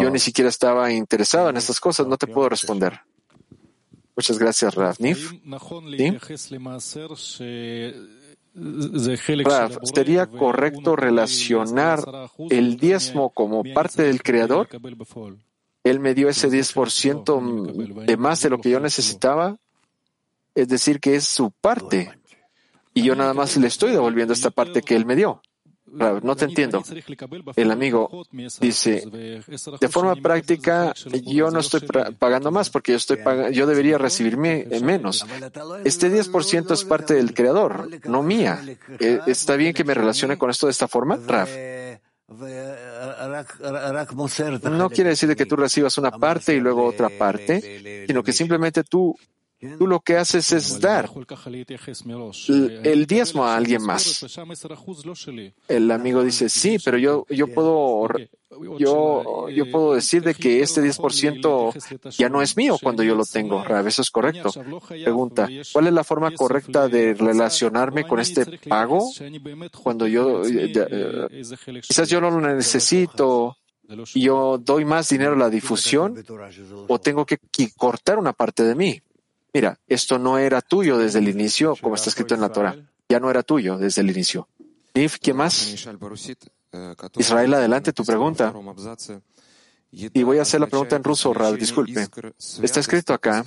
[0.00, 2.98] Yo ni siquiera estaba interesado en estas cosas, no te puedo responder.
[4.16, 5.32] Muchas gracias, Ravnif.
[8.54, 12.04] Rav, ¿sería correcto relacionar
[12.50, 14.68] el diezmo como parte del Creador?
[15.82, 19.56] Él me dio ese 10% de más de lo que yo necesitaba.
[20.54, 22.16] Es decir, que es su parte.
[22.94, 25.42] Y yo nada más le estoy devolviendo esta parte que él me dio.
[25.94, 26.82] No te entiendo.
[27.56, 28.26] El amigo
[28.60, 29.04] dice,
[29.80, 30.92] de forma práctica,
[31.24, 31.80] yo no estoy
[32.18, 33.18] pagando más porque yo, estoy
[33.52, 35.24] yo debería recibirme menos.
[35.84, 38.60] Este 10% es parte del creador, no mía.
[39.26, 41.50] ¿Está bien que me relacione con esto de esta forma, Raf?
[44.70, 48.82] No quiere decir que tú recibas una parte y luego otra parte, sino que simplemente
[48.82, 49.14] tú
[49.78, 51.10] Tú lo que haces es dar
[52.82, 54.24] el diezmo a alguien más.
[55.68, 58.08] El amigo dice, sí, pero yo, yo puedo,
[58.78, 63.24] yo, yo puedo decir de que este 10% ya no es mío cuando yo lo
[63.24, 63.64] tengo.
[63.86, 64.50] Eso es correcto.
[64.88, 69.10] Pregunta, ¿cuál es la forma correcta de relacionarme con este pago
[69.82, 70.42] cuando yo,
[71.82, 73.56] quizás yo no lo necesito?
[74.14, 76.14] y yo doy más dinero a la difusión
[76.88, 77.38] o tengo que
[77.76, 79.02] cortar una parte de mí.
[79.54, 82.76] Mira, esto no era tuyo desde el inicio, como está escrito en la Torah.
[83.08, 84.48] Ya no era tuyo desde el inicio.
[84.94, 85.86] Nif, ¿quién más?
[87.16, 88.52] Israel, adelante tu pregunta.
[89.92, 92.08] Y voy a hacer la pregunta en ruso, Rav, disculpe.
[92.62, 93.44] Está escrito acá.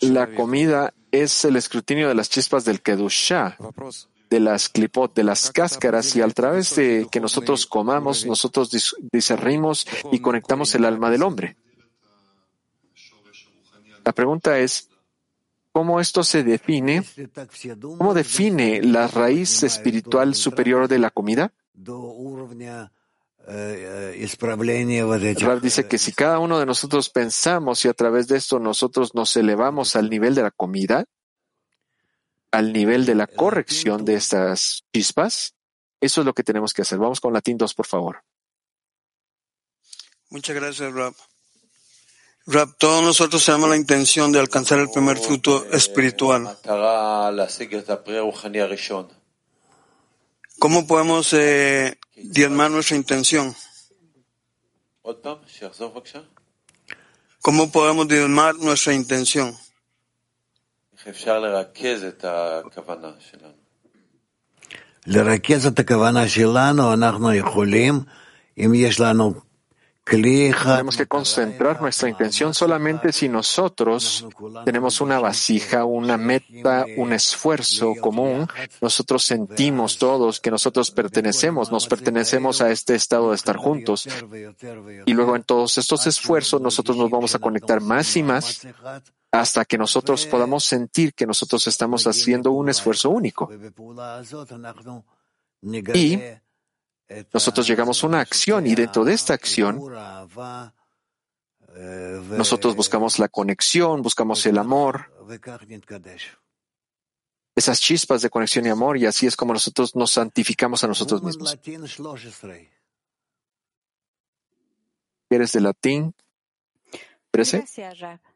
[0.00, 3.56] la comida es el escrutinio de las chispas del Kedushah
[4.34, 8.68] de las clipot, de las cáscaras, y a través de que nosotros comamos, nosotros
[9.12, 11.56] discernimos y conectamos el alma del hombre.
[14.04, 14.88] La pregunta es,
[15.70, 17.04] ¿cómo esto se define?
[17.96, 21.52] ¿Cómo define la raíz espiritual superior de la comida?
[25.46, 29.14] Rav dice que si cada uno de nosotros pensamos y a través de esto nosotros
[29.14, 31.04] nos elevamos al nivel de la comida,
[32.54, 35.54] al nivel de la corrección de estas chispas,
[36.00, 36.98] eso es lo que tenemos que hacer.
[36.98, 38.22] Vamos con Latín 2, por favor.
[40.30, 41.14] Muchas gracias, Rab.
[42.46, 46.56] Rab, todos nosotros tenemos la intención de alcanzar el primer fruto espiritual.
[50.60, 53.54] ¿Cómo podemos eh, diezmar nuestra intención?
[57.40, 59.56] ¿Cómo podemos diezmar nuestra intención?
[65.07, 67.99] לרכז את הכוונה שלנו, אנחנו יכולים,
[68.57, 69.33] אם יש לנו
[70.09, 74.25] כלי אחד, Tenemos que concentrar nuestra intención solamente si nosotros
[74.65, 78.47] tenemos una vasija, una meta, un esfuerzo común.
[78.81, 84.07] Nosotros sentimos todos que nosotros pertenecemos, nos pertenecemos a este estado de estar juntos.
[85.05, 88.45] Y luego en todos estos esfuerzos nosotros nos vamos a conectar más y más
[89.40, 93.50] hasta que nosotros podamos sentir que nosotros estamos haciendo un esfuerzo único.
[95.94, 96.20] Y
[97.32, 99.80] nosotros llegamos a una acción y dentro de esta acción
[102.38, 105.12] nosotros buscamos la conexión, buscamos el amor,
[107.56, 111.22] esas chispas de conexión y amor y así es como nosotros nos santificamos a nosotros
[111.24, 111.58] mismos.
[115.28, 116.14] ¿Eres de latín?
[117.32, 117.58] ¿Trece?
[117.58, 118.33] Gracias, Rab.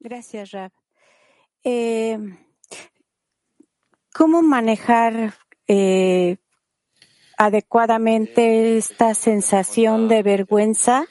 [0.00, 0.72] Gracias, Rab.
[1.62, 2.18] Eh,
[4.12, 5.34] ¿Cómo manejar
[5.66, 6.36] eh,
[7.36, 11.06] adecuadamente esta sensación de vergüenza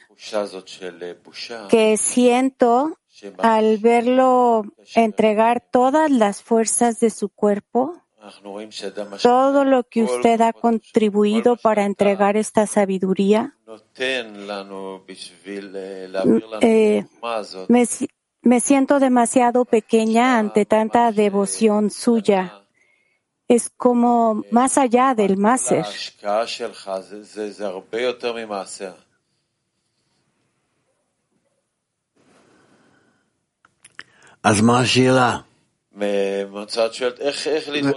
[1.70, 2.98] que siento
[3.40, 4.64] al verlo
[4.96, 8.02] entregar todas las fuerzas de su cuerpo,
[9.22, 13.58] todo lo que usted ha contribuido para entregar esta sabiduría.
[16.62, 17.06] Eh,
[17.68, 17.86] me,
[18.44, 22.64] me siento demasiado pequeña ante tanta devoción suya
[23.48, 25.86] es como más allá del máser.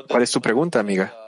[0.09, 1.26] ¿Cuál es tu pregunta, amiga?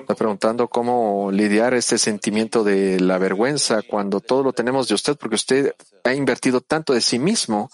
[0.00, 5.16] Está preguntando cómo lidiar este sentimiento de la vergüenza cuando todo lo tenemos de usted,
[5.16, 5.74] porque usted
[6.04, 7.70] ha invertido tanto de sí mismo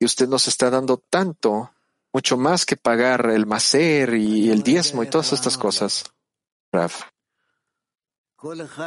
[0.00, 1.70] y usted nos está dando tanto,
[2.12, 6.12] mucho más que pagar el macer y el diezmo y todas estas cosas.
[6.72, 7.04] Raf.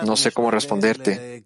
[0.06, 1.46] No sé cómo responderte.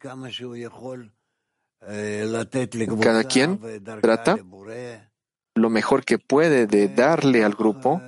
[3.01, 3.59] Cada quien
[4.01, 4.39] trata
[5.53, 8.01] lo mejor que puede de darle al grupo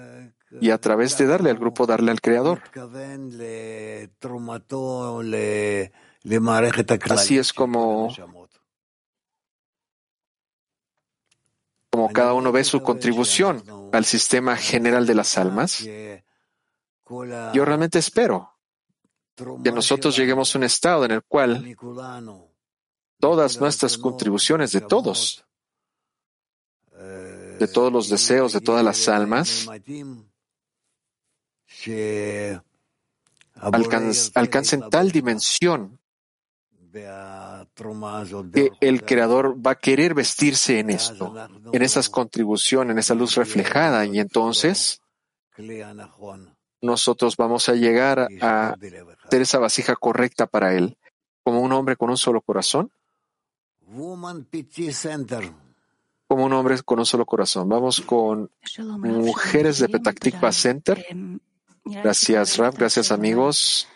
[0.59, 2.61] y a través de darle al grupo darle al Creador.
[7.11, 8.13] Así es como
[11.89, 15.83] como cada uno ve su contribución al sistema general de las almas,
[17.53, 18.55] yo realmente espero
[19.63, 21.75] que nosotros lleguemos a un estado en el cual
[23.19, 25.45] todas nuestras contribuciones de todos,
[26.91, 29.67] de todos los deseos de todas las almas,
[34.33, 35.99] alcancen tal dimensión
[36.91, 41.35] que el Creador va a querer vestirse en esto,
[41.71, 45.01] en esas contribuciones, en esa luz reflejada, y entonces
[46.81, 48.75] nosotros vamos a llegar a
[49.29, 50.97] ser esa vasija correcta para Él,
[51.43, 52.91] como un hombre con un solo corazón.
[56.27, 57.67] Como un hombre con un solo corazón.
[57.69, 61.05] Vamos con mujeres de Petactikva Center.
[61.85, 62.75] Gracias, Rab.
[62.75, 63.87] Gracias, amigos.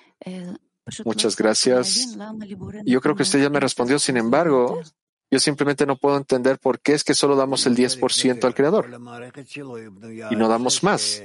[1.05, 2.17] Muchas gracias.
[2.85, 4.81] Yo creo que usted ya me respondió, sin embargo,
[5.31, 8.89] yo simplemente no puedo entender por qué es que solo damos el 10% al Creador
[10.31, 11.23] y no damos más.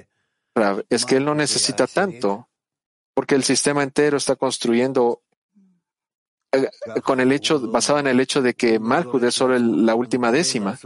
[0.88, 2.48] Es que Él no necesita tanto,
[3.14, 5.22] porque el sistema entero está construyendo
[6.52, 6.70] eh,
[7.02, 10.78] con el hecho, basado en el hecho de que Malchut es solo la última décima.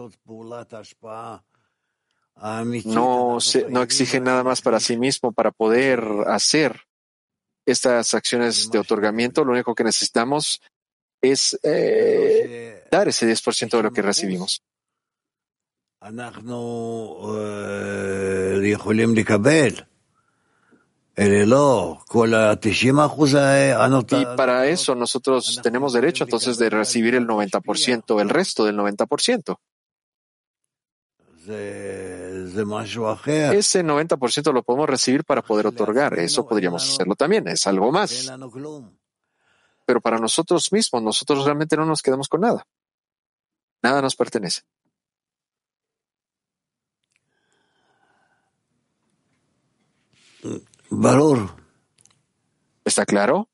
[2.36, 6.80] No, se, no exige nada más para sí mismo para poder hacer
[7.66, 10.60] estas acciones de otorgamiento, lo único que necesitamos
[11.20, 14.62] es eh, dar ese 10% de lo que recibimos.
[24.20, 29.56] Y para eso nosotros tenemos derecho entonces de recibir el 90%, el resto del 90%.
[33.52, 36.18] Ese 90% lo podemos recibir para poder otorgar.
[36.18, 37.48] Eso podríamos hacerlo también.
[37.48, 38.32] Es algo más.
[39.84, 42.66] Pero para nosotros mismos, nosotros realmente no nos quedamos con nada.
[43.82, 44.62] Nada nos pertenece.
[50.90, 51.56] Valor.
[52.84, 53.48] ¿Está claro?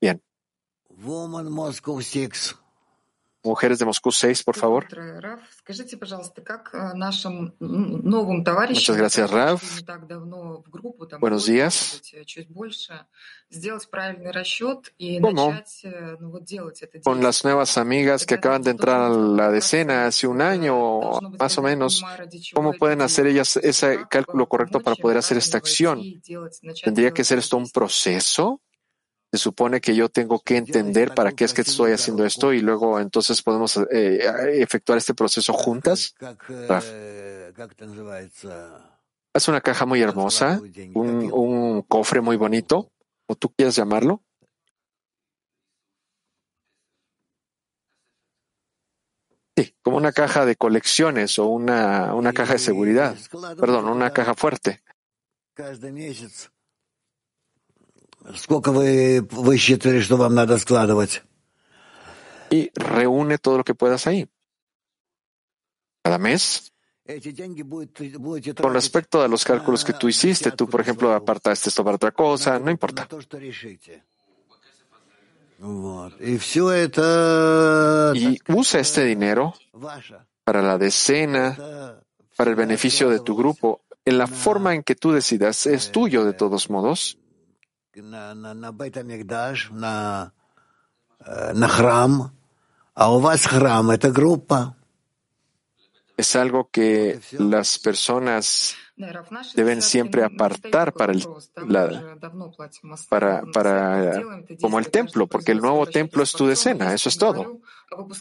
[0.00, 0.22] Bien.
[3.48, 4.86] Mujeres de Moscú 6, por favor.
[8.68, 9.60] Muchas gracias, Rav.
[11.18, 12.02] Buenos días.
[15.22, 15.54] ¿Cómo?
[17.02, 21.00] Con las nuevas amigas que acaban de entrar a la decena hace un año,
[21.38, 22.04] más o menos,
[22.54, 26.02] ¿cómo pueden hacer ellas ese cálculo correcto para poder hacer esta acción?
[26.84, 28.60] ¿Tendría que ser esto un proceso?
[29.30, 32.60] Se supone que yo tengo que entender para qué es que estoy haciendo esto y
[32.60, 34.20] luego entonces podemos eh,
[34.54, 36.14] efectuar este proceso juntas.
[39.34, 40.60] Es una caja muy hermosa,
[40.94, 42.90] un, un cofre muy bonito,
[43.26, 44.22] o tú quieras llamarlo.
[49.56, 53.16] Sí, como una caja de colecciones o una, una caja de seguridad.
[53.60, 54.82] Perdón, una caja fuerte.
[62.50, 64.28] Y reúne todo lo que puedas ahí.
[66.02, 66.72] Cada mes.
[68.60, 72.12] Con respecto a los cálculos que tú hiciste, tú, por ejemplo, apartaste esto para otra
[72.12, 73.08] cosa, no importa.
[78.14, 79.54] Y usa este dinero
[80.44, 81.98] para la decena,
[82.36, 86.24] para el beneficio de tu grupo, en la forma en que tú decidas, es tuyo
[86.24, 87.18] de todos modos.
[88.02, 90.32] на, на, на Бетамикдаш, на,
[91.20, 92.30] э, на храм,
[92.94, 94.74] а у вас храм— это группа.
[96.16, 98.74] Es algo que las personas
[99.54, 101.24] deben siempre apartar para el,
[103.08, 104.22] para, para,
[104.60, 107.60] como el templo, porque el nuevo templo es tu decena, eso es todo.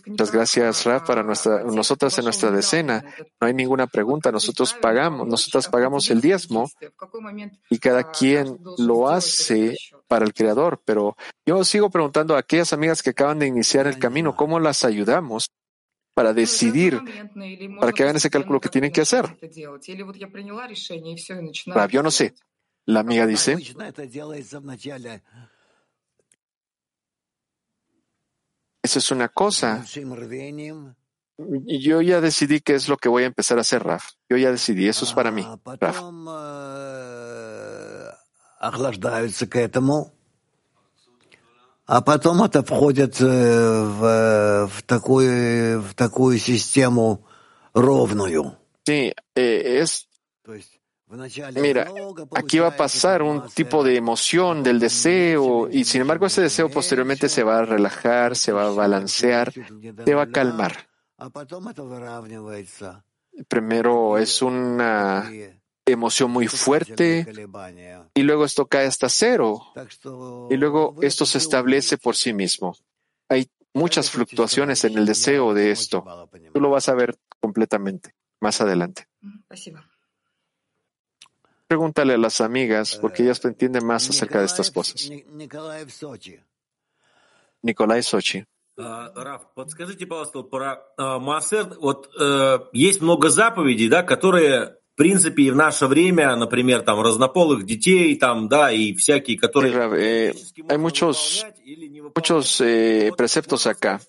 [0.05, 3.03] Muchas gracias, Raf, para nuestra, nosotras en nuestra decena.
[3.39, 6.69] No hay ninguna pregunta, nosotros pagamos, nosotras pagamos el diezmo
[7.69, 9.75] y cada quien lo hace
[10.07, 13.99] para el Creador, pero yo sigo preguntando a aquellas amigas que acaban de iniciar el
[13.99, 15.49] camino, ¿cómo las ayudamos?
[16.17, 16.99] Para decidir,
[17.79, 19.37] para que hagan ese cálculo que tienen que hacer.
[21.91, 22.33] Yo no sé.
[22.85, 23.55] La amiga dice,
[28.81, 29.85] eso es una cosa.
[31.37, 34.13] Yo ya decidí qué es lo que voy a empezar a hacer, Raf.
[34.27, 35.45] Yo ya decidí, eso es para mí,
[35.79, 36.01] Raf
[41.86, 47.26] а потом это входит в, в, такую, в такую систему
[47.74, 48.56] ровную.
[48.84, 50.08] Sí, eh, es
[51.54, 51.88] Mira,
[52.34, 56.70] aquí va a pasar un tipo de emoción del deseo y sin embargo ese deseo
[56.70, 60.72] posteriormente se va a relajar, se va a balancear, se va a calmar.
[63.46, 65.30] Primero es una
[65.86, 67.26] emoción muy fuerte
[68.14, 69.62] y luego esto cae hasta cero
[70.48, 72.76] y luego esto se establece por sí mismo.
[73.28, 76.04] Hay muchas fluctuaciones en el deseo de esto.
[76.52, 79.08] Tú lo vas a ver completamente más adelante.
[81.66, 85.10] Pregúntale a las amigas porque ellas entienden más acerca de estas cosas.
[87.62, 88.44] Nicolai Sochi.
[88.76, 90.82] Раф, подскажите, пожалуйста, про
[91.18, 91.76] Маасер.
[91.78, 92.08] Вот
[92.72, 98.14] есть много заповедей, да, которые в принципе, и в наше время, например, там, разнополых детей,
[98.18, 99.72] там, да, и всякие, которые...
[99.72, 100.34] Eh,
[100.68, 101.46] hay muchos,
[102.14, 104.00] muchos eh, preceptos acá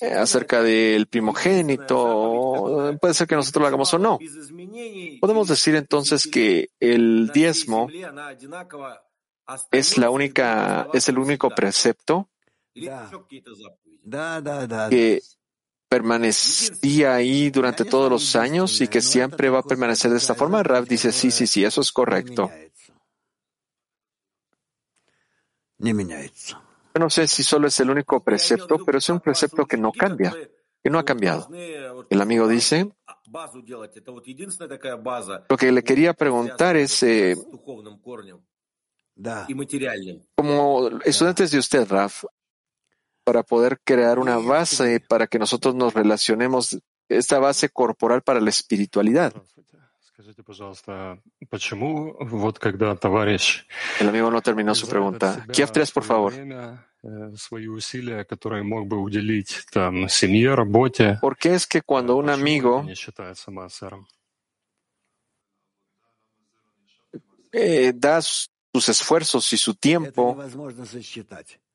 [0.00, 2.96] eh, acerca del primogénito.
[2.98, 4.18] Puede ser que nosotros lo hagamos o no.
[5.20, 7.88] Podemos decir entonces que el diezmo
[9.70, 12.30] es la única, es el único precepto
[14.90, 15.20] que
[15.89, 20.61] permanecía ahí durante todos los años y que siempre va a permanecer de esta forma?
[20.61, 22.51] Rav dice, sí, sí, sí, eso es correcto.
[25.79, 29.91] Yo no sé si solo es el único precepto, pero es un precepto que no
[29.91, 30.35] cambia,
[30.83, 31.49] que no ha cambiado.
[32.09, 32.91] El amigo dice,
[35.49, 37.35] lo que le quería preguntar es, eh,
[40.35, 42.25] como estudiantes de usted, Raf,
[43.29, 48.49] para poder crear una base para que nosotros nos relacionemos, esta base corporal para la
[48.49, 49.31] espiritualidad.
[53.99, 55.45] El amigo no terminó su pregunta.
[55.53, 56.33] Kiev 3, por favor.
[61.21, 62.83] ¿Por qué es que cuando un amigo
[67.51, 70.35] eh, da sus esfuerzos y su tiempo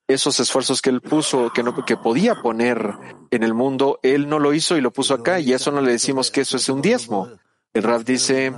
[0.06, 2.94] esos esfuerzos que él puso, que no, podía poner
[3.30, 5.92] en el mundo, él no lo hizo y lo puso acá, y eso no le
[5.92, 7.30] decimos que eso es un diezmo.
[7.72, 8.52] El Raf dice,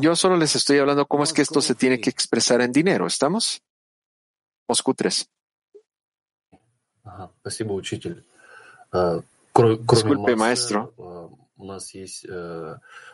[0.00, 3.06] yo, solo les estoy hablando cómo es que esto se tiene que expresar en dinero,
[3.06, 3.62] ¿estamos?
[4.66, 5.28] Moscú 3.
[9.88, 10.92] Disculpe, maestro.
[11.59, 12.25] у нас есть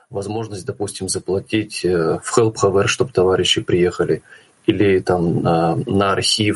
[0.09, 4.21] возможность, допустим, заплатить в HelpHover, чтобы товарищи приехали.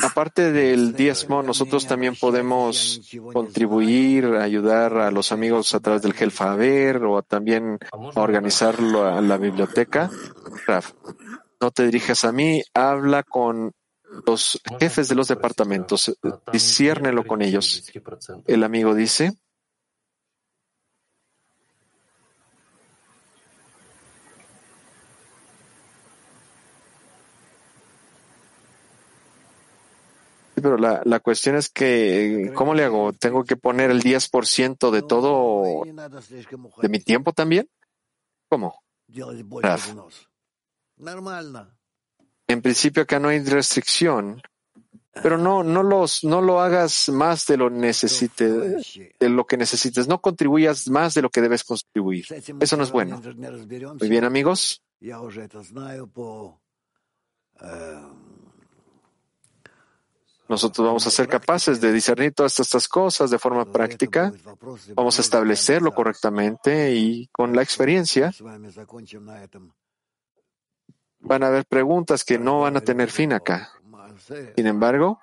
[0.04, 3.02] Aparte del diezmo, nosotros también podemos
[3.34, 9.38] contribuir, ayudar a los amigos a través del Gelfaver o también a organizarlo a la
[9.38, 10.12] biblioteca.
[10.68, 10.94] Raf,
[11.60, 13.72] no te dirijas a mí, habla con
[14.28, 16.16] los jefes de los departamentos,
[16.54, 17.92] disciérnelo con ellos.
[18.46, 19.34] El amigo dice,
[30.61, 33.13] Pero la, la cuestión es que, ¿cómo le hago?
[33.13, 35.85] ¿Tengo que poner el 10% de todo,
[36.83, 37.69] de mi tiempo también?
[38.49, 38.83] ¿Cómo?
[42.49, 44.43] En principio acá no hay restricción,
[45.23, 50.09] pero no, no los, no lo hagas más de lo necesite, de lo que necesites.
[50.09, 52.27] No contribuyas más de lo que debes contribuir.
[52.61, 53.21] Eso no es bueno.
[54.01, 54.83] Muy bien, amigos.
[60.51, 64.33] Nosotros vamos a ser capaces de discernir todas estas cosas de forma práctica.
[64.97, 68.33] Vamos a establecerlo correctamente y con la experiencia
[71.21, 73.71] van a haber preguntas que no van a tener fin acá.
[74.57, 75.21] Sin embargo,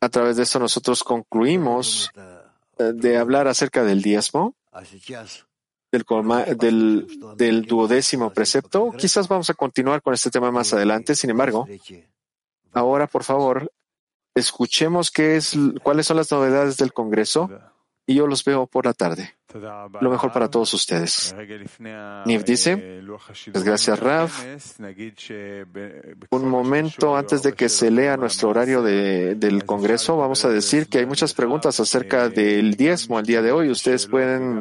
[0.00, 2.12] a través de eso nosotros concluimos
[2.78, 4.54] eh, de hablar acerca del diezmo
[5.90, 8.92] del, duodécimo precepto.
[8.92, 11.14] Quizás vamos a continuar con este tema más adelante.
[11.14, 11.66] Sin embargo,
[12.72, 13.72] ahora, por favor,
[14.34, 17.50] escuchemos qué es, cuáles son las novedades del Congreso
[18.06, 19.36] y yo los veo por la tarde.
[20.00, 21.34] Lo mejor para todos ustedes.
[22.24, 23.02] Niv dice,
[23.52, 24.30] pues gracias Rav.
[26.30, 30.88] Un momento antes de que se lea nuestro horario de, del Congreso, vamos a decir
[30.88, 33.70] que hay muchas preguntas acerca del diezmo el día de hoy.
[33.70, 34.60] Ustedes pueden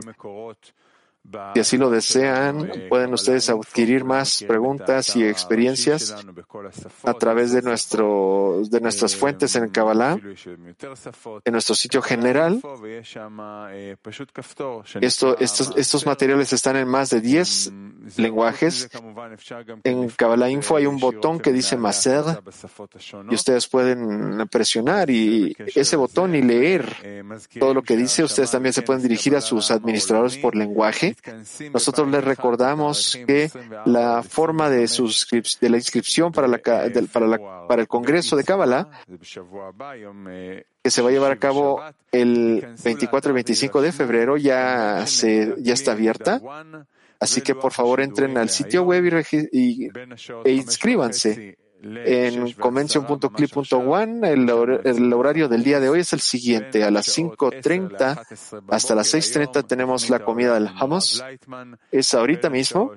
[1.54, 6.16] si así lo desean, pueden ustedes adquirir más preguntas y experiencias
[7.04, 12.62] a través de, nuestro, de nuestras fuentes en Kabbalah, en nuestro sitio general.
[15.02, 17.74] Esto, estos, estos materiales están en más de 10
[18.16, 18.90] lenguajes.
[19.84, 22.24] En Kabbalah Info hay un botón que dice Maser
[23.30, 27.26] y ustedes pueden presionar y ese botón y leer
[27.60, 28.24] todo lo que dice.
[28.24, 31.17] Ustedes también se pueden dirigir a sus administradores por lenguaje
[31.74, 33.50] nosotros les recordamos que
[33.86, 34.88] la forma de,
[35.62, 41.12] de la inscripción para, la, para, para el Congreso de Kabbalah, que se va a
[41.12, 46.42] llevar a cabo el 24 y 25 de febrero, ya, se, ya está abierta.
[47.20, 49.04] Así que por favor entren al sitio web
[49.52, 49.90] y,
[50.46, 54.32] e inscríbanse en convention.clip.one.
[54.32, 54.50] El,
[54.84, 56.84] el, horario del día de hoy es el siguiente.
[56.84, 61.24] A las 5.30 hasta las 6.30 tenemos la comida del hummus.
[61.92, 62.94] Es ahorita mismo.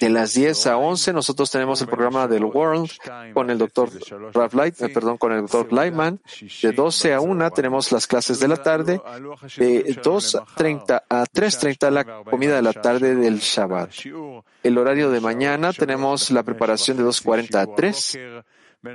[0.00, 2.90] De las 10 a 11 nosotros tenemos el programa del World
[3.34, 3.90] con el doctor
[4.32, 6.20] Rav Light, eh, perdón, con el doctor Lightman.
[6.62, 9.00] De 12 a 1 tenemos las clases de la tarde.
[9.56, 13.90] De 2.30 a 3.30 la comida de la tarde del Shabbat.
[14.62, 18.18] El horario de mañana tenemos la preparación de 2.40 a 3.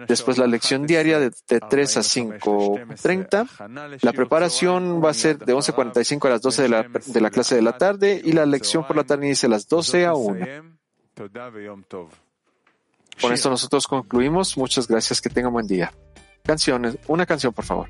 [0.07, 3.99] Después la lección diaria de, 3 a 5.30.
[4.01, 7.55] La preparación va a ser de 11.45 a las 12 de la, de la clase
[7.55, 10.45] de la tarde y la lección por la tarde inicia a las 12 a 1.
[13.21, 14.57] Con esto nosotros concluimos.
[14.57, 15.21] Muchas gracias.
[15.21, 15.91] Que tengan buen día.
[16.43, 16.97] Canciones.
[17.07, 17.89] Una canción, por favor.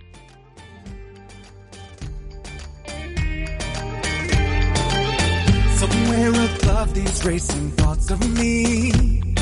[5.78, 9.34] Somewhere above these racing thoughts of me.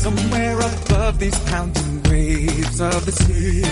[0.00, 3.62] Somewhere above these pounding waves of the sea.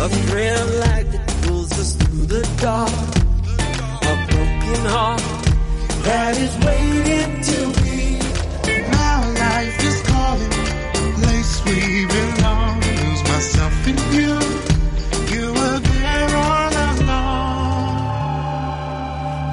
[0.00, 2.92] A thrill light that pulls us through the dark.
[4.10, 5.22] A broken heart
[6.04, 8.00] that is waiting to be.
[8.92, 10.54] My life is calling,
[11.18, 12.80] place we belong.
[12.80, 14.38] Lose myself in you.
[15.34, 17.90] You were there all along.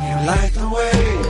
[0.06, 1.21] You light the way.